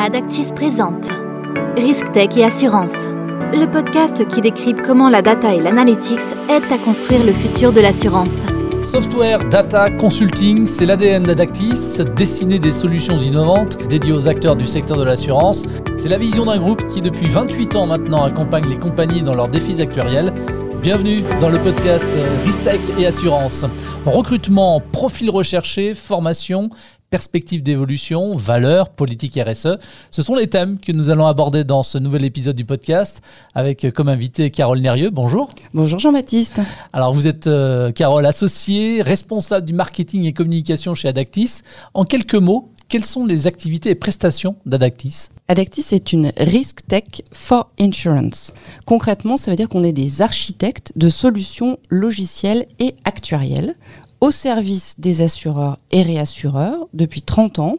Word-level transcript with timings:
Adactis 0.00 0.46
présente 0.54 1.10
Risk 1.76 2.12
Tech 2.12 2.28
et 2.36 2.44
Assurance, 2.44 3.06
le 3.52 3.66
podcast 3.68 4.26
qui 4.28 4.40
décrypte 4.40 4.80
comment 4.82 5.10
la 5.10 5.22
data 5.22 5.52
et 5.52 5.60
l'analytics 5.60 6.20
aident 6.48 6.72
à 6.72 6.78
construire 6.78 7.24
le 7.24 7.32
futur 7.32 7.72
de 7.72 7.80
l'assurance. 7.80 8.44
Software, 8.84 9.40
data, 9.50 9.90
consulting, 9.90 10.66
c'est 10.66 10.86
l'ADN 10.86 11.24
d'Adactis, 11.24 11.98
dessiner 12.14 12.60
des 12.60 12.70
solutions 12.70 13.18
innovantes 13.18 13.88
dédiées 13.88 14.12
aux 14.12 14.28
acteurs 14.28 14.54
du 14.54 14.66
secteur 14.66 14.96
de 14.98 15.04
l'assurance. 15.04 15.66
C'est 15.96 16.08
la 16.08 16.16
vision 16.16 16.46
d'un 16.46 16.58
groupe 16.58 16.86
qui 16.86 17.00
depuis 17.00 17.26
28 17.26 17.74
ans 17.74 17.86
maintenant 17.86 18.22
accompagne 18.22 18.68
les 18.68 18.78
compagnies 18.78 19.22
dans 19.22 19.34
leurs 19.34 19.48
défis 19.48 19.82
actuariels. 19.82 20.32
Bienvenue 20.80 21.22
dans 21.40 21.50
le 21.50 21.58
podcast 21.58 22.06
Risk 22.46 22.62
Tech 22.62 22.80
et 23.00 23.06
Assurance. 23.06 23.64
Recrutement, 24.06 24.80
profil 24.92 25.28
recherché, 25.28 25.92
formation, 25.94 26.70
perspectives 27.10 27.62
d'évolution, 27.62 28.36
valeurs, 28.36 28.90
politique 28.90 29.38
RSE. 29.38 29.78
Ce 30.10 30.22
sont 30.22 30.34
les 30.34 30.46
thèmes 30.46 30.78
que 30.78 30.92
nous 30.92 31.10
allons 31.10 31.26
aborder 31.26 31.64
dans 31.64 31.82
ce 31.82 31.98
nouvel 31.98 32.24
épisode 32.24 32.56
du 32.56 32.64
podcast 32.64 33.22
avec 33.54 33.84
euh, 33.84 33.90
comme 33.90 34.08
invité 34.08 34.50
Carole 34.50 34.80
Nérieux. 34.80 35.10
Bonjour. 35.10 35.50
Bonjour 35.74 35.98
Jean-Baptiste. 35.98 36.60
Alors 36.92 37.14
vous 37.14 37.26
êtes 37.26 37.46
euh, 37.46 37.92
Carole 37.92 38.26
associée, 38.26 39.02
responsable 39.02 39.66
du 39.66 39.72
marketing 39.72 40.24
et 40.24 40.32
communication 40.32 40.94
chez 40.94 41.08
Adactis. 41.08 41.62
En 41.94 42.04
quelques 42.04 42.34
mots, 42.34 42.72
quelles 42.88 43.04
sont 43.04 43.26
les 43.26 43.46
activités 43.46 43.90
et 43.90 43.94
prestations 43.94 44.56
d'Adactis? 44.64 45.28
Adactis 45.48 45.84
est 45.92 46.12
une 46.12 46.32
Risk 46.38 46.86
Tech 46.86 47.04
for 47.32 47.68
Insurance. 47.78 48.52
Concrètement, 48.86 49.36
ça 49.36 49.50
veut 49.50 49.56
dire 49.58 49.68
qu'on 49.68 49.84
est 49.84 49.92
des 49.92 50.22
architectes 50.22 50.92
de 50.96 51.10
solutions 51.10 51.76
logicielles 51.90 52.64
et 52.78 52.94
actuarielles 53.04 53.76
au 54.20 54.30
service 54.30 54.94
des 54.98 55.22
assureurs 55.22 55.78
et 55.90 56.02
réassureurs 56.02 56.88
depuis 56.92 57.22
30 57.22 57.58
ans 57.58 57.76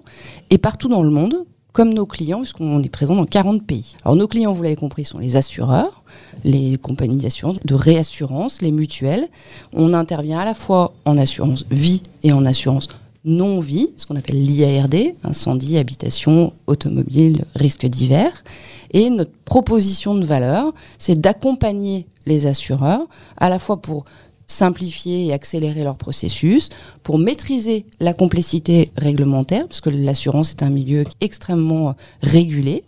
et 0.49 0.57
partout 0.57 0.87
dans 0.87 1.03
le 1.03 1.09
monde, 1.09 1.45
comme 1.73 1.93
nos 1.93 2.05
clients, 2.05 2.39
puisqu'on 2.39 2.81
est 2.81 2.89
présent 2.89 3.15
dans 3.15 3.25
40 3.25 3.65
pays. 3.65 3.95
Alors 4.03 4.15
nos 4.15 4.27
clients, 4.27 4.51
vous 4.51 4.63
l'avez 4.63 4.75
compris, 4.75 5.05
sont 5.05 5.19
les 5.19 5.35
assureurs, 5.35 6.03
les 6.43 6.77
compagnies 6.77 7.17
d'assurance, 7.17 7.57
de 7.63 7.75
réassurance, 7.75 8.61
les 8.61 8.71
mutuelles. 8.71 9.27
On 9.73 9.93
intervient 9.93 10.39
à 10.39 10.45
la 10.45 10.53
fois 10.53 10.93
en 11.05 11.17
assurance 11.17 11.65
vie 11.69 12.01
et 12.23 12.31
en 12.31 12.45
assurance 12.45 12.87
non-vie, 13.25 13.89
ce 13.97 14.07
qu'on 14.07 14.15
appelle 14.15 14.41
l'IARD, 14.41 15.13
incendie, 15.23 15.77
habitation, 15.77 16.53
automobile, 16.67 17.45
risques 17.53 17.85
divers. 17.85 18.43
Et 18.91 19.09
notre 19.09 19.33
proposition 19.45 20.15
de 20.15 20.25
valeur, 20.25 20.73
c'est 20.97 21.19
d'accompagner 21.19 22.07
les 22.25 22.47
assureurs 22.47 23.05
à 23.37 23.49
la 23.49 23.59
fois 23.59 23.81
pour 23.81 24.05
simplifier 24.49 25.27
et 25.27 25.33
accélérer 25.33 25.83
leur 25.83 25.95
processus, 25.95 26.69
pour 27.03 27.17
maîtriser 27.17 27.85
la 27.99 28.13
complexité 28.13 28.91
réglementaire, 28.97 29.67
parce 29.67 29.79
que 29.79 29.89
l'assurance 29.89 30.51
est 30.51 30.63
un 30.63 30.69
milieu 30.69 31.05
extrêmement 31.21 31.95
régulé, 32.21 32.83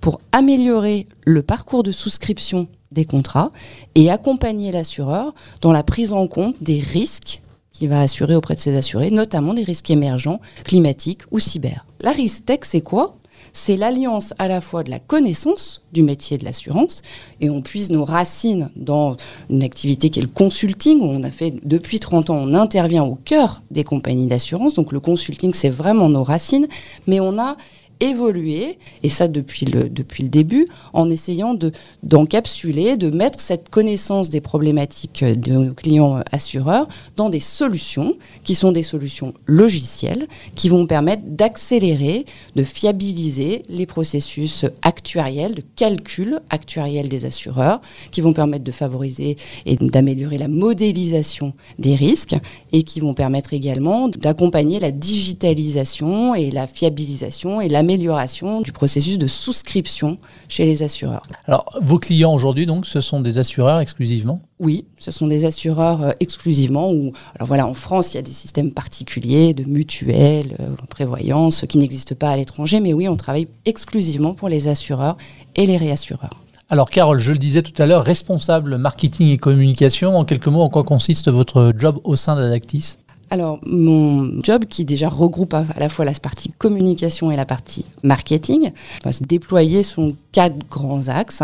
pour 0.00 0.20
améliorer 0.30 1.06
le 1.24 1.42
parcours 1.42 1.82
de 1.82 1.90
souscription 1.90 2.68
des 2.92 3.06
contrats 3.06 3.50
et 3.94 4.10
accompagner 4.10 4.70
l'assureur 4.70 5.34
dans 5.60 5.72
la 5.72 5.82
prise 5.82 6.12
en 6.12 6.28
compte 6.28 6.54
des 6.60 6.78
risques 6.78 7.40
qu'il 7.72 7.88
va 7.88 8.00
assurer 8.00 8.34
auprès 8.34 8.54
de 8.54 8.60
ses 8.60 8.76
assurés, 8.76 9.10
notamment 9.10 9.54
des 9.54 9.64
risques 9.64 9.90
émergents, 9.90 10.40
climatiques 10.64 11.22
ou 11.30 11.38
cyber. 11.38 11.84
La 12.00 12.12
RISTEC, 12.12 12.64
c'est 12.64 12.80
quoi? 12.80 13.16
C'est 13.56 13.76
l'alliance 13.76 14.34
à 14.38 14.48
la 14.48 14.60
fois 14.60 14.82
de 14.82 14.90
la 14.90 14.98
connaissance 14.98 15.82
du 15.92 16.02
métier 16.02 16.36
de 16.36 16.44
l'assurance, 16.44 17.00
et 17.40 17.48
on 17.48 17.62
puise 17.62 17.90
nos 17.90 18.04
racines 18.04 18.68
dans 18.76 19.16
une 19.48 19.62
activité 19.62 20.10
qui 20.10 20.18
est 20.18 20.22
le 20.22 20.28
consulting, 20.28 21.00
où 21.00 21.06
on 21.06 21.22
a 21.22 21.30
fait 21.30 21.54
depuis 21.64 21.98
30 21.98 22.28
ans, 22.28 22.36
on 22.36 22.52
intervient 22.52 23.04
au 23.04 23.14
cœur 23.14 23.62
des 23.70 23.82
compagnies 23.82 24.26
d'assurance, 24.26 24.74
donc 24.74 24.92
le 24.92 25.00
consulting, 25.00 25.54
c'est 25.54 25.70
vraiment 25.70 26.10
nos 26.10 26.22
racines, 26.22 26.68
mais 27.06 27.18
on 27.18 27.38
a 27.38 27.56
évoluer, 28.00 28.78
et 29.02 29.08
ça 29.08 29.28
depuis 29.28 29.66
le, 29.66 29.88
depuis 29.88 30.24
le 30.24 30.28
début, 30.28 30.66
en 30.92 31.08
essayant 31.10 31.54
de, 31.54 31.72
d'encapsuler, 32.02 32.96
de 32.96 33.10
mettre 33.10 33.40
cette 33.40 33.68
connaissance 33.70 34.30
des 34.30 34.40
problématiques 34.40 35.24
de 35.24 35.52
nos 35.52 35.74
clients 35.74 36.22
assureurs 36.32 36.88
dans 37.16 37.30
des 37.30 37.40
solutions 37.40 38.16
qui 38.44 38.54
sont 38.54 38.72
des 38.72 38.82
solutions 38.82 39.32
logicielles 39.46 40.26
qui 40.54 40.68
vont 40.68 40.86
permettre 40.86 41.22
d'accélérer, 41.26 42.24
de 42.54 42.64
fiabiliser 42.64 43.62
les 43.68 43.86
processus 43.86 44.66
actuariels, 44.82 45.54
de 45.54 45.62
calcul 45.76 46.40
actuariel 46.50 47.08
des 47.08 47.24
assureurs, 47.24 47.80
qui 48.10 48.20
vont 48.20 48.32
permettre 48.32 48.64
de 48.64 48.72
favoriser 48.72 49.36
et 49.64 49.76
d'améliorer 49.76 50.38
la 50.38 50.48
modélisation 50.48 51.54
des 51.78 51.94
risques 51.94 52.36
et 52.72 52.82
qui 52.82 53.00
vont 53.00 53.14
permettre 53.14 53.54
également 53.54 54.08
d'accompagner 54.08 54.80
la 54.80 54.90
digitalisation 54.90 56.34
et 56.34 56.50
la 56.50 56.66
fiabilisation 56.66 57.60
et 57.60 57.68
la 57.68 57.82
amélioration 57.86 58.62
du 58.62 58.72
processus 58.72 59.16
de 59.16 59.28
souscription 59.28 60.18
chez 60.48 60.64
les 60.66 60.82
assureurs. 60.82 61.24
Alors, 61.46 61.64
vos 61.80 62.00
clients 62.00 62.34
aujourd'hui, 62.34 62.66
donc, 62.66 62.84
ce 62.84 63.00
sont 63.00 63.20
des 63.20 63.38
assureurs 63.38 63.78
exclusivement? 63.78 64.40
Oui, 64.58 64.86
ce 64.98 65.12
sont 65.12 65.28
des 65.28 65.44
assureurs 65.44 66.02
euh, 66.02 66.10
exclusivement. 66.18 66.90
Ou, 66.90 67.12
alors 67.36 67.46
voilà, 67.46 67.66
en 67.66 67.74
France, 67.74 68.12
il 68.12 68.16
y 68.16 68.18
a 68.18 68.22
des 68.22 68.32
systèmes 68.32 68.72
particuliers 68.72 69.54
de 69.54 69.64
mutuelles, 69.64 70.56
euh, 70.58 70.70
prévoyance, 70.90 71.64
qui 71.68 71.78
n'existent 71.78 72.16
pas 72.16 72.30
à 72.30 72.36
l'étranger, 72.36 72.80
mais 72.80 72.92
oui, 72.92 73.08
on 73.08 73.16
travaille 73.16 73.46
exclusivement 73.64 74.34
pour 74.34 74.48
les 74.48 74.66
assureurs 74.66 75.16
et 75.54 75.64
les 75.66 75.76
réassureurs. 75.76 76.42
Alors 76.68 76.90
Carole, 76.90 77.20
je 77.20 77.30
le 77.30 77.38
disais 77.38 77.62
tout 77.62 77.80
à 77.80 77.86
l'heure, 77.86 78.02
responsable 78.02 78.76
marketing 78.76 79.28
et 79.30 79.36
communication, 79.36 80.16
en 80.16 80.24
quelques 80.24 80.48
mots, 80.48 80.62
en 80.62 80.68
quoi 80.68 80.82
consiste 80.82 81.30
votre 81.30 81.72
job 81.78 82.00
au 82.02 82.16
sein 82.16 82.34
d'Adactis? 82.34 82.96
Alors, 83.28 83.58
mon 83.66 84.40
job 84.42 84.66
qui 84.66 84.84
déjà 84.84 85.08
regroupe 85.08 85.52
à, 85.54 85.64
la 85.78 85.88
fois 85.88 86.04
la 86.04 86.12
partie 86.12 86.50
communication 86.58 87.32
et 87.32 87.36
la 87.36 87.44
partie 87.44 87.84
marketing, 88.04 88.70
va 89.04 89.10
se 89.10 89.24
déployer 89.24 89.82
son 89.82 90.14
quatre 90.30 90.56
grands 90.70 91.08
axes. 91.08 91.42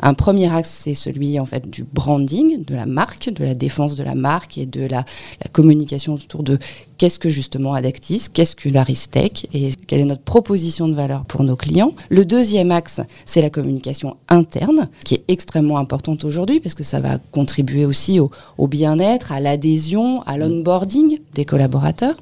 Un 0.00 0.14
premier 0.14 0.54
axe, 0.54 0.70
c'est 0.70 0.94
celui 0.94 1.40
en 1.40 1.46
fait 1.46 1.68
du 1.68 1.84
branding, 1.84 2.64
de 2.64 2.74
la 2.74 2.86
marque, 2.86 3.32
de 3.32 3.44
la 3.44 3.54
défense 3.54 3.96
de 3.96 4.04
la 4.04 4.14
marque 4.14 4.58
et 4.58 4.66
de 4.66 4.86
la 4.86 5.04
communication 5.52 6.14
autour 6.14 6.44
de 6.44 6.58
qu'est-ce 6.98 7.18
que 7.18 7.28
justement 7.28 7.74
Adactis, 7.74 8.26
qu'est-ce 8.32 8.54
que 8.54 8.68
l'Aristech 8.68 9.46
et 9.52 9.70
quelle 9.86 10.00
est 10.00 10.04
notre 10.04 10.22
proposition 10.22 10.88
de 10.88 10.94
valeur 10.94 11.24
pour 11.24 11.42
nos 11.42 11.56
clients? 11.56 11.92
Le 12.08 12.24
deuxième 12.24 12.70
axe, 12.70 13.00
c'est 13.24 13.42
la 13.42 13.50
communication 13.50 14.16
interne, 14.28 14.88
qui 15.04 15.14
est 15.14 15.24
extrêmement 15.28 15.78
importante 15.78 16.24
aujourd'hui 16.24 16.60
parce 16.60 16.74
que 16.74 16.84
ça 16.84 17.00
va 17.00 17.18
contribuer 17.32 17.84
aussi 17.84 18.20
au, 18.20 18.30
bien-être, 18.66 19.32
à 19.32 19.40
l'adhésion, 19.40 20.22
à 20.22 20.36
l'onboarding 20.36 21.18
des 21.34 21.44
collaborateurs. 21.44 22.16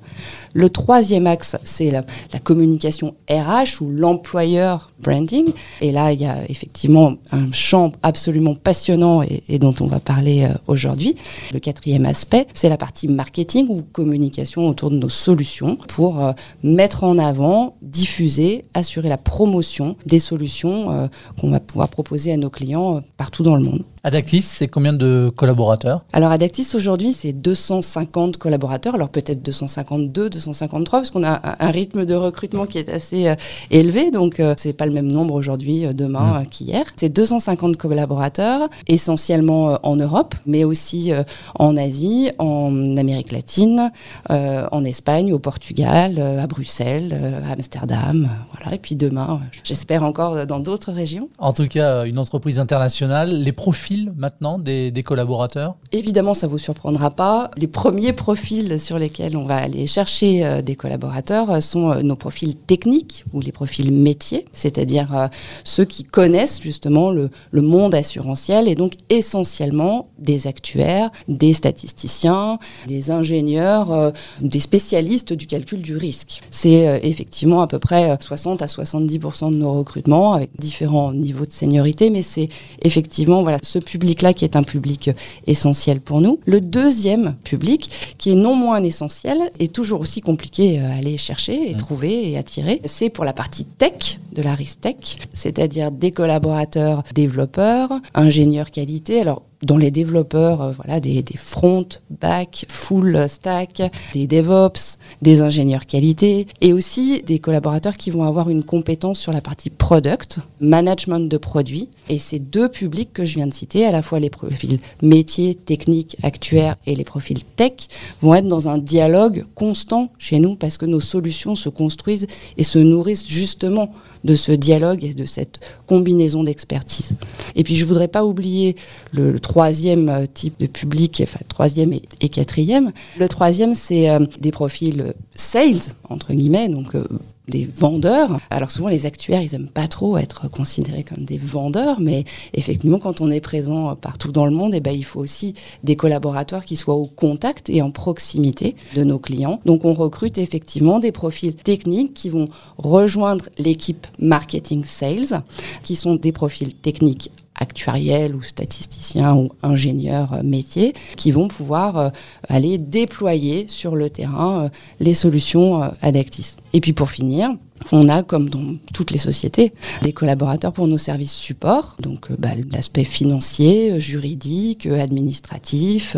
Le 0.55 0.69
troisième 0.69 1.27
axe, 1.27 1.57
c'est 1.65 1.91
la, 1.91 2.05
communication 2.43 3.15
RH 3.31 3.81
ou 3.81 3.91
l'employeur 3.91 4.91
branding. 5.01 5.53
Et 5.81 5.93
là, 5.93 6.13
il 6.13 6.21
y 6.21 6.27
a 6.27 6.39
effectivement 6.49 7.15
un 7.31 7.51
champ 7.53 7.93
absolument 8.03 8.55
passionnant 8.55 9.23
et, 9.23 9.43
et 9.49 9.59
dont 9.59 9.75
on 9.81 9.87
va 9.87 10.01
parler 10.01 10.45
euh, 10.45 10.55
aujourd'hui. 10.67 11.17
Le 11.53 11.61
quatrième 11.61 12.05
aspect, 12.05 12.47
c'est 12.53 12.69
la 12.69 12.77
partie 12.77 13.09
marketing 13.09 13.67
ou 13.69 13.83
communication 13.93 14.62
autour 14.69 14.91
de 14.91 14.97
nos 14.97 15.09
solutions 15.09 15.77
pour 15.77 16.21
euh, 16.21 16.33
mettre 16.63 17.05
en 17.05 17.19
avant, 17.19 17.77
diffuser, 17.83 18.65
assurer 18.75 19.09
la 19.09 19.19
promotion 19.19 19.97
des 20.07 20.19
solutions 20.19 20.91
euh, 20.91 21.07
qu'on 21.39 21.51
va 21.51 21.61
pouvoir 21.61 21.89
proposer 21.89 22.33
à 22.33 22.37
nos 22.37 22.51
clients 22.51 22.97
euh, 22.97 23.01
partout 23.17 23.43
dans 23.43 23.57
le 23.57 23.63
monde. 23.63 23.85
Adactis, 24.05 24.43
c'est 24.43 24.67
combien 24.67 24.93
de 24.93 25.33
collaborateurs? 25.37 26.05
Alors 26.13 26.33
Adactis 26.33 26.67
aujourd'hui, 26.75 27.13
c'est 27.13 27.33
250 27.33 28.37
collaborateurs. 28.37 28.97
Alors 28.97 29.09
peut-être 29.09 29.45
252, 29.45 30.29
253, 30.29 30.99
parce 30.99 31.13
qu'on 31.13 31.23
a 31.23 31.41
un, 31.61 31.71
rythme 31.71 32.05
de 32.05 32.15
recrutement 32.15 32.67
qui 32.67 32.79
est 32.79 32.89
assez 32.89 33.29
euh, 33.29 33.37
élevé. 33.71 34.11
Donc 34.11 34.41
euh, 34.41 34.55
c'est 34.59 34.73
pas 34.73 34.87
le 34.87 34.93
même 34.93 35.07
nombre 35.07 35.35
aujourd'hui, 35.35 35.87
euh, 35.87 35.93
demain 35.93 36.41
mmh. 36.41 36.47
qu'hier. 36.47 36.85
C'est 36.97 37.11
250 37.11 37.77
collaborateurs, 37.77 38.69
essentiellement 38.89 39.79
en 39.85 39.95
Europe, 39.95 40.35
mais 40.47 40.65
aussi 40.65 41.13
en 41.55 41.77
Asie, 41.77 42.33
en 42.39 42.97
Amérique 42.97 43.31
latine, 43.31 43.93
en 44.29 44.85
Espagne, 44.85 45.33
au 45.33 45.39
Portugal, 45.39 46.19
à 46.19 46.47
Bruxelles, 46.49 47.43
à 47.47 47.53
Amsterdam. 47.53 48.29
voilà. 48.53 48.75
Et 48.75 48.79
puis 48.79 48.97
demain, 48.97 49.41
j'espère 49.63 50.03
encore 50.03 50.45
dans 50.47 50.59
d'autres 50.59 50.91
régions. 50.93 51.29
En 51.39 51.53
tout 51.53 51.69
cas, 51.69 52.05
une 52.05 52.19
entreprise 52.19 52.59
internationale. 52.59 53.31
Les 53.31 53.53
profils 53.53 53.92
maintenant 54.17 54.59
des, 54.59 55.03
collaborateurs? 55.05 55.77
Évidemment, 55.91 56.35
ça 56.35 56.47
ne 56.47 56.53
vous 56.53 56.59
surprendra 56.59 57.11
pas. 57.11 57.51
Les 57.57 57.67
premiers 57.67 58.13
profils 58.13 58.79
sur 58.81 58.99
lesquels 58.99 59.37
on 59.37 59.45
va 59.45 59.57
aller 59.57 59.87
chercher 59.87 60.45
euh, 60.45 60.63
des 60.63 60.77
collaborateurs 60.77 61.51
euh, 61.51 61.61
sont 61.61 61.91
euh, 61.91 62.03
nos 62.03 62.17
profils 62.17 62.55
techniques 62.55 63.25
ou 63.33 63.41
les 63.41 63.53
profils 63.53 63.93
métiers, 63.93 64.47
c'est-à-dire 64.53 65.29
ceux 65.65 65.85
qui 65.85 66.05
connaissent 66.05 66.61
justement 66.61 67.11
le, 67.11 67.31
le, 67.51 67.63
monde 67.63 67.95
assurantiel 67.95 68.69
et 68.69 68.75
donc 68.75 68.95
essentiellement 69.09 70.07
des 70.19 70.47
actuaires, 70.47 71.11
des 71.29 71.53
statisticiens, 71.53 72.59
des 72.87 73.11
ingénieurs, 73.11 74.13
des 74.41 74.61
spécialistes 74.61 75.33
du 75.33 75.47
calcul 75.47 75.81
du 75.81 75.97
risque. 75.97 76.41
C'est 76.51 77.01
effectivement 77.03 77.63
à 77.63 77.67
peu 77.67 77.79
près 77.79 78.17
60 78.21 78.63
à 78.63 78.67
70% 78.67 79.51
de 79.51 79.57
nos 79.57 79.73
recrutements 79.73 80.35
avec 80.35 80.51
différents 80.59 81.13
niveaux 81.13 81.47
de 81.47 81.53
seniorité, 81.53 82.11
mais 82.11 82.23
c'est 82.23 82.49
effectivement 82.83 83.43
voilà, 83.43 83.59
ce 83.63 83.79
public-là 83.85 84.33
qui 84.33 84.45
est 84.45 84.57
un 84.57 84.63
public 84.63 85.11
essentiel 85.47 86.01
pour 86.01 86.21
nous. 86.21 86.41
Le 86.47 86.61
deuxième 86.61 87.37
public, 87.45 88.15
qui 88.19 88.33
est 88.33 88.37
non 88.37 88.55
moins 88.55 88.83
essentiel, 88.83 89.39
est 89.59 89.73
toujours 89.73 90.01
aussi 90.01 90.21
compliqué 90.21 90.81
à 90.81 90.95
aller 90.95 91.17
chercher 91.17 91.71
et 91.71 91.75
mmh. 91.75 91.77
trouver 91.77 92.31
et 92.31 92.39
attirer, 92.39 92.81
c'est 92.85 93.11
pour 93.11 93.25
la 93.25 93.33
partie 93.33 93.65
tech 93.65 94.19
de 94.33 94.43
la 94.43 94.55
RISTech, 94.55 95.19
c'est-à-dire 95.35 95.91
des 95.91 96.11
collaborateurs 96.11 97.03
développeurs, 97.15 97.91
ingénieurs 98.15 98.71
qualité. 98.71 99.21
Alors, 99.21 99.43
dans 99.63 99.77
les 99.77 99.91
développeurs, 99.91 100.63
euh, 100.63 100.73
voilà, 100.73 101.01
des, 101.01 101.23
des 101.23 101.37
front, 101.37 101.87
back, 102.11 102.67
full 102.69 103.29
stack, 103.29 103.83
des 104.13 104.27
DevOps, 104.27 104.99
des 105.23 105.41
ingénieurs 105.43 105.87
qualité 105.87 106.47
et 106.61 106.73
aussi 106.73 107.23
des 107.23 107.39
collaborateurs 107.39 107.97
qui 107.97 108.11
vont 108.11 108.25
avoir 108.25 108.51
une 108.51 108.65
compétence 108.65 109.19
sur 109.19 109.33
la 109.33 109.41
partie 109.41 109.71
product, 109.71 110.39
management 110.61 111.29
de 111.29 111.37
produits. 111.37 111.89
Et 112.09 112.19
ces 112.19 112.39
deux 112.39 112.69
publics 112.69 113.13
que 113.13 113.25
je 113.25 113.35
viens 113.35 113.47
de 113.47 113.55
citer, 113.55 113.87
à 113.87 113.93
la 113.93 114.03
fois 114.03 114.21
les 114.21 114.31
profils 114.31 114.81
métiers, 115.03 115.55
techniques, 115.55 116.17
actuaires 116.23 116.77
et 116.87 116.95
les 116.95 117.05
profils 117.05 117.43
tech, 117.57 117.73
vont 118.21 118.35
être 118.35 118.49
dans 118.49 118.69
un 118.69 118.79
dialogue 118.79 119.45
constant 119.55 120.11
chez 120.19 120.39
nous 120.39 120.57
parce 120.57 120.79
que 120.79 120.87
nos 120.87 121.01
solutions 121.01 121.55
se 121.55 121.69
construisent 121.69 122.27
et 122.57 122.63
se 122.63 122.79
nourrissent 122.79 123.29
justement 123.29 123.93
de 124.25 124.35
ce 124.35 124.53
dialogue 124.53 125.05
et 125.05 125.15
de 125.15 125.27
cette 125.27 125.61
combinaison 125.87 126.45
d'expertise. 126.45 127.15
Et 127.55 127.65
puis 127.65 127.77
je 127.77 127.85
voudrais 127.85 128.09
pas 128.09 128.25
oublier 128.25 128.77
le, 129.13 129.39
troisième 129.41 130.09
euh, 130.09 130.27
type 130.33 130.59
de 130.61 130.67
public, 130.67 131.21
enfin 131.25 131.41
troisième 131.49 131.93
et, 131.93 132.29
quatrième. 132.29 132.93
Le 133.19 133.29
troisième, 133.29 133.75
c'est 133.75 134.11
euh, 134.11 134.21
des 134.41 134.53
profils 134.53 135.15
sales 135.35 135.81
entre 136.09 136.33
guillemets, 136.33 136.69
donc 136.69 136.95
euh, 136.95 137.05
des 137.49 137.65
vendeurs. 137.65 138.39
Alors 138.51 138.71
souvent 138.71 138.89
les 138.89 139.07
actuaires, 139.07 139.43
ils 139.43 139.55
aiment 139.55 139.69
pas 139.69 139.89
trop 139.89 140.17
être 140.17 140.49
considérés 140.51 141.05
comme 141.05 141.25
des 141.25 141.39
vendeurs, 141.39 142.01
mais 142.01 142.25
effectivement 142.55 142.99
quand 142.99 143.21
on 143.21 143.31
est 143.31 143.41
présent 143.41 143.97
partout 143.97 144.33
dans 144.33 144.47
le 144.47 144.53
monde, 144.53 144.75
eh 144.75 144.81
ben, 144.81 144.93
il 144.93 145.05
faut 145.05 145.21
aussi 145.21 145.55
des 145.83 145.97
collaborateurs 145.97 146.65
qui 146.65 146.77
soient 146.77 146.95
au 146.95 147.07
contact 147.07 147.69
et 147.71 147.83
en 147.83 147.91
proximité 147.91 148.77
de 148.95 149.05
nos 149.05 149.19
clients. 149.19 149.61
Donc 149.65 149.85
on 149.85 149.93
recrute 149.93 150.39
effectivement 150.39 150.99
des 150.99 151.13
profils 151.13 151.55
techniques 151.55 152.15
qui 152.15 152.29
vont 152.29 152.49
rejoindre 152.79 153.47
l'équipe 153.59 154.07
marketing 154.19 154.85
sales, 154.85 155.43
qui 155.83 155.97
sont 155.97 156.15
des 156.15 156.33
profils 156.33 156.75
techniques 156.75 157.31
actuariels 157.55 158.35
ou 158.35 158.43
statisticiens 158.43 159.35
ou 159.35 159.51
ingénieurs 159.63 160.33
euh, 160.33 160.43
métiers 160.43 160.95
qui 161.17 161.31
vont 161.31 161.49
pouvoir 161.49 161.97
euh, 161.97 162.11
aller 162.49 162.79
déployer 162.79 163.67
sur 163.69 163.97
le 163.97 164.11
terrain 164.11 164.65
euh, 164.65 164.69
les 165.01 165.15
solutions 165.15 165.83
Adactis. 166.01 166.57
Et 166.73 166.81
puis 166.81 166.93
pour 166.93 167.11
finir, 167.11 167.51
on 167.91 168.09
a, 168.09 168.23
comme 168.23 168.49
dans 168.49 168.77
toutes 168.95 169.11
les 169.11 169.19
sociétés, 169.19 169.73
des 170.03 170.13
collaborateurs 170.13 170.73
pour 170.73 170.87
nos 170.87 170.99
services 170.99 171.33
support, 171.33 171.97
donc 172.01 172.31
bah, 172.39 172.51
l'aspect 172.71 173.05
financier, 173.05 173.99
juridique, 173.99 174.87
administratif, 174.87 176.17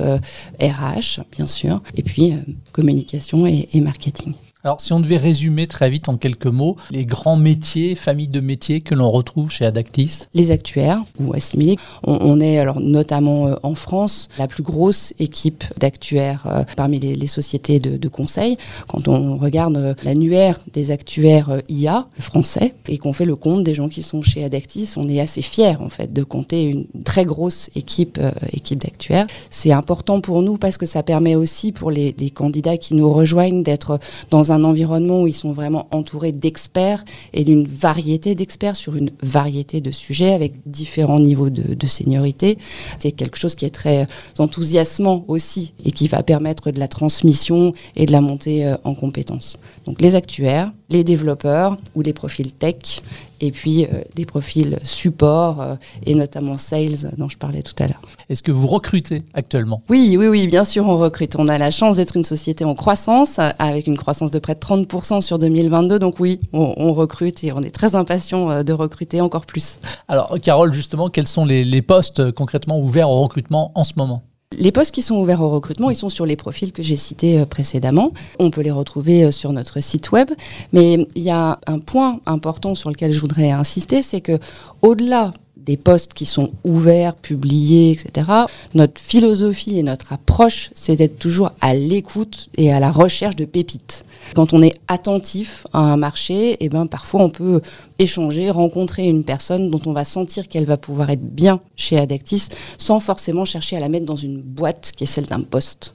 RH, 0.60 1.22
bien 1.32 1.46
sûr, 1.46 1.82
et 1.94 2.02
puis 2.02 2.34
communication 2.72 3.46
et 3.46 3.80
marketing. 3.80 4.34
Alors, 4.66 4.80
si 4.80 4.94
on 4.94 5.00
devait 5.00 5.18
résumer 5.18 5.66
très 5.66 5.90
vite 5.90 6.08
en 6.08 6.16
quelques 6.16 6.46
mots, 6.46 6.76
les 6.90 7.04
grands 7.04 7.36
métiers, 7.36 7.94
familles 7.94 8.28
de 8.28 8.40
métiers 8.40 8.80
que 8.80 8.94
l'on 8.94 9.10
retrouve 9.10 9.50
chez 9.50 9.66
Adactis 9.66 10.20
Les 10.32 10.50
actuaires 10.52 11.04
ou 11.20 11.34
assimilés. 11.34 11.76
On, 12.02 12.40
est 12.40 12.58
alors 12.58 12.80
notamment 12.80 13.48
euh, 13.48 13.56
en 13.62 13.74
France 13.74 14.30
la 14.38 14.46
plus 14.46 14.62
grosse 14.62 15.12
équipe 15.18 15.64
d'actuaires 15.78 16.46
euh, 16.46 16.64
parmi 16.78 16.98
les, 16.98 17.26
sociétés 17.26 17.78
de, 17.78 18.08
conseil. 18.08 18.56
Quand 18.88 19.06
on 19.06 19.36
regarde 19.36 19.76
euh, 19.76 19.94
l'annuaire 20.02 20.58
des 20.72 20.92
actuaires 20.92 21.60
IA 21.68 22.08
français 22.18 22.74
et 22.88 22.96
qu'on 22.96 23.12
fait 23.12 23.26
le 23.26 23.36
compte 23.36 23.64
des 23.64 23.74
gens 23.74 23.90
qui 23.90 24.02
sont 24.02 24.22
chez 24.22 24.44
Adactis, 24.44 24.94
on 24.96 25.10
est 25.10 25.20
assez 25.20 25.42
fiers 25.42 25.76
en 25.78 25.90
fait 25.90 26.10
de 26.10 26.22
compter 26.22 26.62
une 26.62 26.86
très 27.04 27.26
grosse 27.26 27.68
équipe, 27.74 28.18
équipe 28.50 28.80
d'actuaires. 28.80 29.26
C'est 29.50 29.72
important 29.72 30.22
pour 30.22 30.40
nous 30.40 30.56
parce 30.56 30.78
que 30.78 30.86
ça 30.86 31.02
permet 31.02 31.34
aussi 31.34 31.70
pour 31.70 31.90
les 31.90 32.14
candidats 32.34 32.78
qui 32.78 32.94
nous 32.94 33.12
rejoignent 33.12 33.62
d'être 33.62 33.98
dans 34.30 34.52
un 34.52 34.53
un 34.54 34.64
environnement 34.64 35.22
où 35.22 35.26
ils 35.26 35.34
sont 35.34 35.52
vraiment 35.52 35.86
entourés 35.90 36.32
d'experts 36.32 37.04
et 37.32 37.44
d'une 37.44 37.66
variété 37.66 38.34
d'experts 38.34 38.76
sur 38.76 38.96
une 38.96 39.10
variété 39.22 39.80
de 39.80 39.90
sujets 39.90 40.32
avec 40.32 40.52
différents 40.66 41.20
niveaux 41.20 41.50
de, 41.50 41.74
de 41.74 41.86
seniorité. 41.86 42.58
C'est 42.98 43.12
quelque 43.12 43.36
chose 43.36 43.54
qui 43.54 43.64
est 43.64 43.74
très 43.74 44.06
enthousiasmant 44.38 45.24
aussi 45.28 45.72
et 45.84 45.90
qui 45.90 46.08
va 46.08 46.22
permettre 46.22 46.70
de 46.70 46.78
la 46.78 46.88
transmission 46.88 47.72
et 47.96 48.06
de 48.06 48.12
la 48.12 48.20
montée 48.20 48.66
euh, 48.66 48.76
en 48.84 48.94
compétences. 48.94 49.58
Donc 49.86 50.00
les 50.00 50.14
actuaires, 50.14 50.72
les 50.90 51.04
développeurs 51.04 51.78
ou 51.94 52.02
les 52.02 52.12
profils 52.12 52.52
tech 52.52 53.02
et 53.40 53.50
puis 53.50 53.84
euh, 53.84 54.02
des 54.14 54.24
profils 54.24 54.78
support 54.82 55.60
euh, 55.60 55.74
et 56.06 56.14
notamment 56.14 56.56
sales 56.56 57.12
dont 57.18 57.28
je 57.28 57.36
parlais 57.36 57.62
tout 57.62 57.74
à 57.78 57.86
l'heure. 57.86 58.00
Est-ce 58.28 58.42
que 58.42 58.52
vous 58.52 58.66
recrutez 58.66 59.22
actuellement? 59.34 59.82
Oui, 59.90 60.16
oui, 60.18 60.26
oui, 60.28 60.46
bien 60.46 60.64
sûr, 60.64 60.86
on 60.88 60.96
recrute. 60.96 61.36
On 61.36 61.48
a 61.48 61.58
la 61.58 61.70
chance 61.70 61.96
d'être 61.96 62.16
une 62.16 62.24
société 62.24 62.64
en 62.64 62.74
croissance 62.74 63.38
avec 63.58 63.86
une 63.86 63.98
croissance 63.98 64.30
de 64.30 64.38
près 64.44 64.54
de 64.54 64.60
30% 64.60 65.22
sur 65.22 65.38
2022. 65.38 65.98
Donc 65.98 66.20
oui, 66.20 66.38
on, 66.52 66.92
recrute 66.92 67.42
et 67.44 67.52
on 67.52 67.62
est 67.62 67.74
très 67.74 67.94
impatient 67.94 68.50
euh, 68.50 68.62
de 68.62 68.74
recruter 68.74 69.22
encore 69.22 69.46
plus. 69.46 69.78
Alors 70.06 70.36
Carole, 70.42 70.74
justement, 70.74 71.08
quels 71.08 71.26
sont 71.26 71.46
les, 71.46 71.64
les 71.64 71.80
postes 71.80 72.30
concrètement 72.32 72.78
ouverts 72.78 73.08
au 73.08 73.22
recrutement 73.22 73.72
en 73.74 73.84
ce 73.84 73.94
moment? 73.96 74.22
Les 74.58 74.70
postes 74.70 74.94
qui 74.94 75.02
sont 75.02 75.16
ouverts 75.16 75.40
au 75.40 75.48
recrutement, 75.48 75.90
ils 75.90 75.96
sont 75.96 76.10
sur 76.10 76.26
les 76.26 76.36
profils 76.36 76.72
que 76.72 76.82
j'ai 76.82 76.96
cités 76.96 77.40
euh, 77.40 77.46
précédemment. 77.46 78.12
On 78.38 78.50
peut 78.50 78.60
les 78.60 78.70
retrouver 78.70 79.24
euh, 79.24 79.32
sur 79.32 79.52
notre 79.52 79.80
site 79.80 80.12
web. 80.12 80.30
Mais 80.72 81.08
il 81.14 81.22
y 81.22 81.30
a 81.30 81.58
un 81.66 81.78
point 81.78 82.20
important 82.26 82.74
sur 82.74 82.90
lequel 82.90 83.12
je 83.12 83.20
voudrais 83.20 83.50
insister, 83.50 84.02
c'est 84.02 84.20
que 84.20 84.38
au-delà 84.82 85.32
des 85.64 85.76
postes 85.76 86.14
qui 86.14 86.26
sont 86.26 86.50
ouverts, 86.62 87.14
publiés, 87.14 87.90
etc. 87.90 88.30
Notre 88.74 89.00
philosophie 89.00 89.78
et 89.78 89.82
notre 89.82 90.12
approche, 90.12 90.70
c'est 90.74 90.96
d'être 90.96 91.18
toujours 91.18 91.52
à 91.60 91.74
l'écoute 91.74 92.48
et 92.56 92.72
à 92.72 92.80
la 92.80 92.90
recherche 92.90 93.36
de 93.36 93.44
pépites. 93.44 94.04
Quand 94.34 94.52
on 94.52 94.62
est 94.62 94.78
attentif 94.88 95.66
à 95.72 95.80
un 95.80 95.96
marché, 95.96 96.52
et 96.52 96.56
eh 96.60 96.68
ben 96.68 96.86
parfois 96.86 97.22
on 97.22 97.30
peut 97.30 97.60
échanger, 97.98 98.50
rencontrer 98.50 99.06
une 99.06 99.24
personne 99.24 99.70
dont 99.70 99.80
on 99.86 99.92
va 99.92 100.04
sentir 100.04 100.48
qu'elle 100.48 100.64
va 100.64 100.76
pouvoir 100.76 101.10
être 101.10 101.24
bien 101.24 101.60
chez 101.76 101.98
Adactis, 101.98 102.48
sans 102.78 103.00
forcément 103.00 103.44
chercher 103.44 103.76
à 103.76 103.80
la 103.80 103.88
mettre 103.88 104.06
dans 104.06 104.16
une 104.16 104.40
boîte 104.40 104.92
qui 104.96 105.04
est 105.04 105.08
celle 105.08 105.26
d'un 105.26 105.40
poste. 105.40 105.94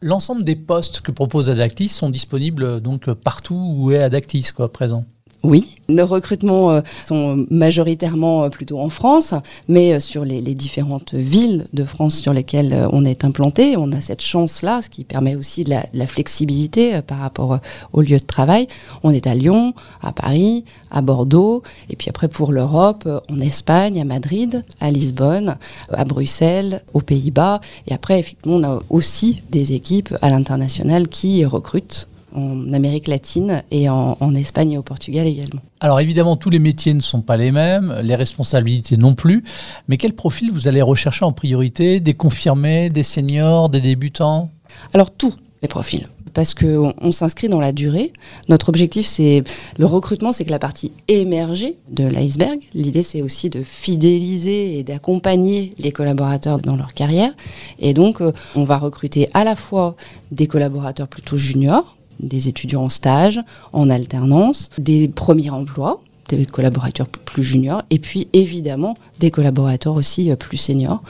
L'ensemble 0.00 0.44
des 0.44 0.56
postes 0.56 1.00
que 1.00 1.12
propose 1.12 1.50
Adactis 1.50 1.88
sont 1.88 2.10
disponibles 2.10 2.80
donc 2.80 3.12
partout 3.12 3.74
où 3.76 3.92
est 3.92 4.02
Adactis 4.02 4.48
quoi, 4.54 4.72
présent. 4.72 5.04
Oui, 5.44 5.76
nos 5.88 6.04
recrutements 6.04 6.72
euh, 6.72 6.80
sont 7.04 7.46
majoritairement 7.48 8.42
euh, 8.42 8.48
plutôt 8.48 8.80
en 8.80 8.88
France, 8.88 9.34
mais 9.68 9.92
euh, 9.92 10.00
sur 10.00 10.24
les, 10.24 10.42
différentes 10.54 11.14
villes 11.14 11.66
de 11.72 11.84
France 11.84 12.16
sur 12.16 12.32
lesquelles 12.32 12.88
on 12.92 13.04
est 13.04 13.24
implanté, 13.24 13.76
on 13.76 13.92
a 13.92 14.00
cette 14.00 14.20
chance-là, 14.20 14.82
ce 14.82 14.88
qui 14.88 15.04
permet 15.04 15.36
aussi 15.36 15.62
de 15.62 15.70
la, 15.70 16.06
flexibilité 16.06 17.00
par 17.02 17.18
rapport 17.18 17.58
au 17.92 18.00
lieu 18.00 18.18
de 18.18 18.24
travail. 18.24 18.66
On 19.02 19.12
est 19.12 19.26
à 19.26 19.34
Lyon, 19.34 19.74
à 20.00 20.12
Paris, 20.12 20.64
à 20.90 21.02
Bordeaux, 21.02 21.62
et 21.90 21.96
puis 21.96 22.08
après 22.08 22.28
pour 22.28 22.50
l'Europe, 22.50 23.06
en 23.30 23.38
Espagne, 23.38 24.00
à 24.00 24.04
Madrid, 24.04 24.64
à 24.80 24.90
Lisbonne, 24.90 25.58
à 25.90 26.04
Bruxelles, 26.04 26.82
aux 26.94 27.02
Pays-Bas, 27.02 27.60
et 27.86 27.94
après 27.94 28.18
effectivement 28.18 28.56
on 28.56 28.64
a 28.64 28.80
aussi 28.90 29.42
des 29.50 29.72
équipes 29.72 30.14
à 30.22 30.30
l'international 30.30 31.08
qui 31.08 31.44
recrutent 31.44 32.07
en 32.34 32.72
Amérique 32.72 33.08
latine 33.08 33.62
et 33.70 33.88
en, 33.88 34.16
Espagne 34.34 34.72
et 34.72 34.78
au 34.78 34.82
Portugal 34.82 35.26
également. 35.26 35.60
Alors 35.80 36.00
évidemment, 36.00 36.36
tous 36.36 36.50
les 36.50 36.58
métiers 36.58 36.94
ne 36.94 37.00
sont 37.00 37.22
pas 37.22 37.36
les 37.36 37.50
mêmes, 37.50 37.98
les 38.02 38.14
responsabilités 38.14 38.96
non 38.96 39.14
plus, 39.14 39.44
mais 39.88 39.96
quel 39.96 40.12
profil 40.12 40.50
vous 40.52 40.68
allez 40.68 40.82
rechercher 40.82 41.24
en 41.24 41.32
priorité? 41.32 42.00
Des 42.00 42.14
confirmés, 42.14 42.90
des 42.90 43.02
seniors, 43.02 43.68
des 43.68 43.80
débutants? 43.80 44.50
Alors 44.92 45.10
tous 45.10 45.34
les 45.62 45.68
profils 45.68 46.06
parce 46.38 46.54
qu'on 46.54 46.94
on, 47.00 47.10
s'inscrit 47.10 47.48
dans 47.48 47.58
la 47.58 47.72
durée. 47.72 48.12
Notre 48.48 48.68
objectif, 48.68 49.06
c'est 49.06 49.42
le 49.76 49.86
recrutement, 49.86 50.30
c'est 50.30 50.44
que 50.44 50.52
la 50.52 50.60
partie 50.60 50.92
émergée 51.08 51.78
de 51.90 52.04
l'iceberg. 52.04 52.60
L'idée, 52.74 53.02
c'est 53.02 53.22
aussi 53.22 53.50
de 53.50 53.64
fidéliser 53.64 54.78
et 54.78 54.84
d'accompagner 54.84 55.72
les 55.78 55.90
collaborateurs 55.90 56.58
dans 56.60 56.76
leur 56.76 56.94
carrière. 56.94 57.32
Et 57.80 57.92
donc, 57.92 58.20
euh, 58.20 58.30
on 58.54 58.62
va 58.62 58.78
recruter 58.78 59.28
à 59.34 59.42
la 59.42 59.56
fois 59.56 59.96
des 60.30 60.46
collaborateurs 60.46 61.08
plutôt 61.08 61.36
juniors, 61.36 61.97
des 62.20 62.48
étudiants 62.48 62.84
en 62.84 62.88
stage, 62.88 63.40
en 63.72 63.90
alternance, 63.90 64.70
des 64.78 65.08
premiers 65.08 65.50
emplois, 65.50 66.02
des 66.28 66.46
collaborateurs 66.46 67.08
plus 67.08 67.42
juniors, 67.42 67.82
et 67.90 67.98
puis 67.98 68.28
évidemment 68.32 68.96
des 69.18 69.30
collaborateurs 69.30 69.94
aussi 69.94 70.30
euh, 70.30 70.36
plus 70.36 70.56
seniors. 70.56 71.02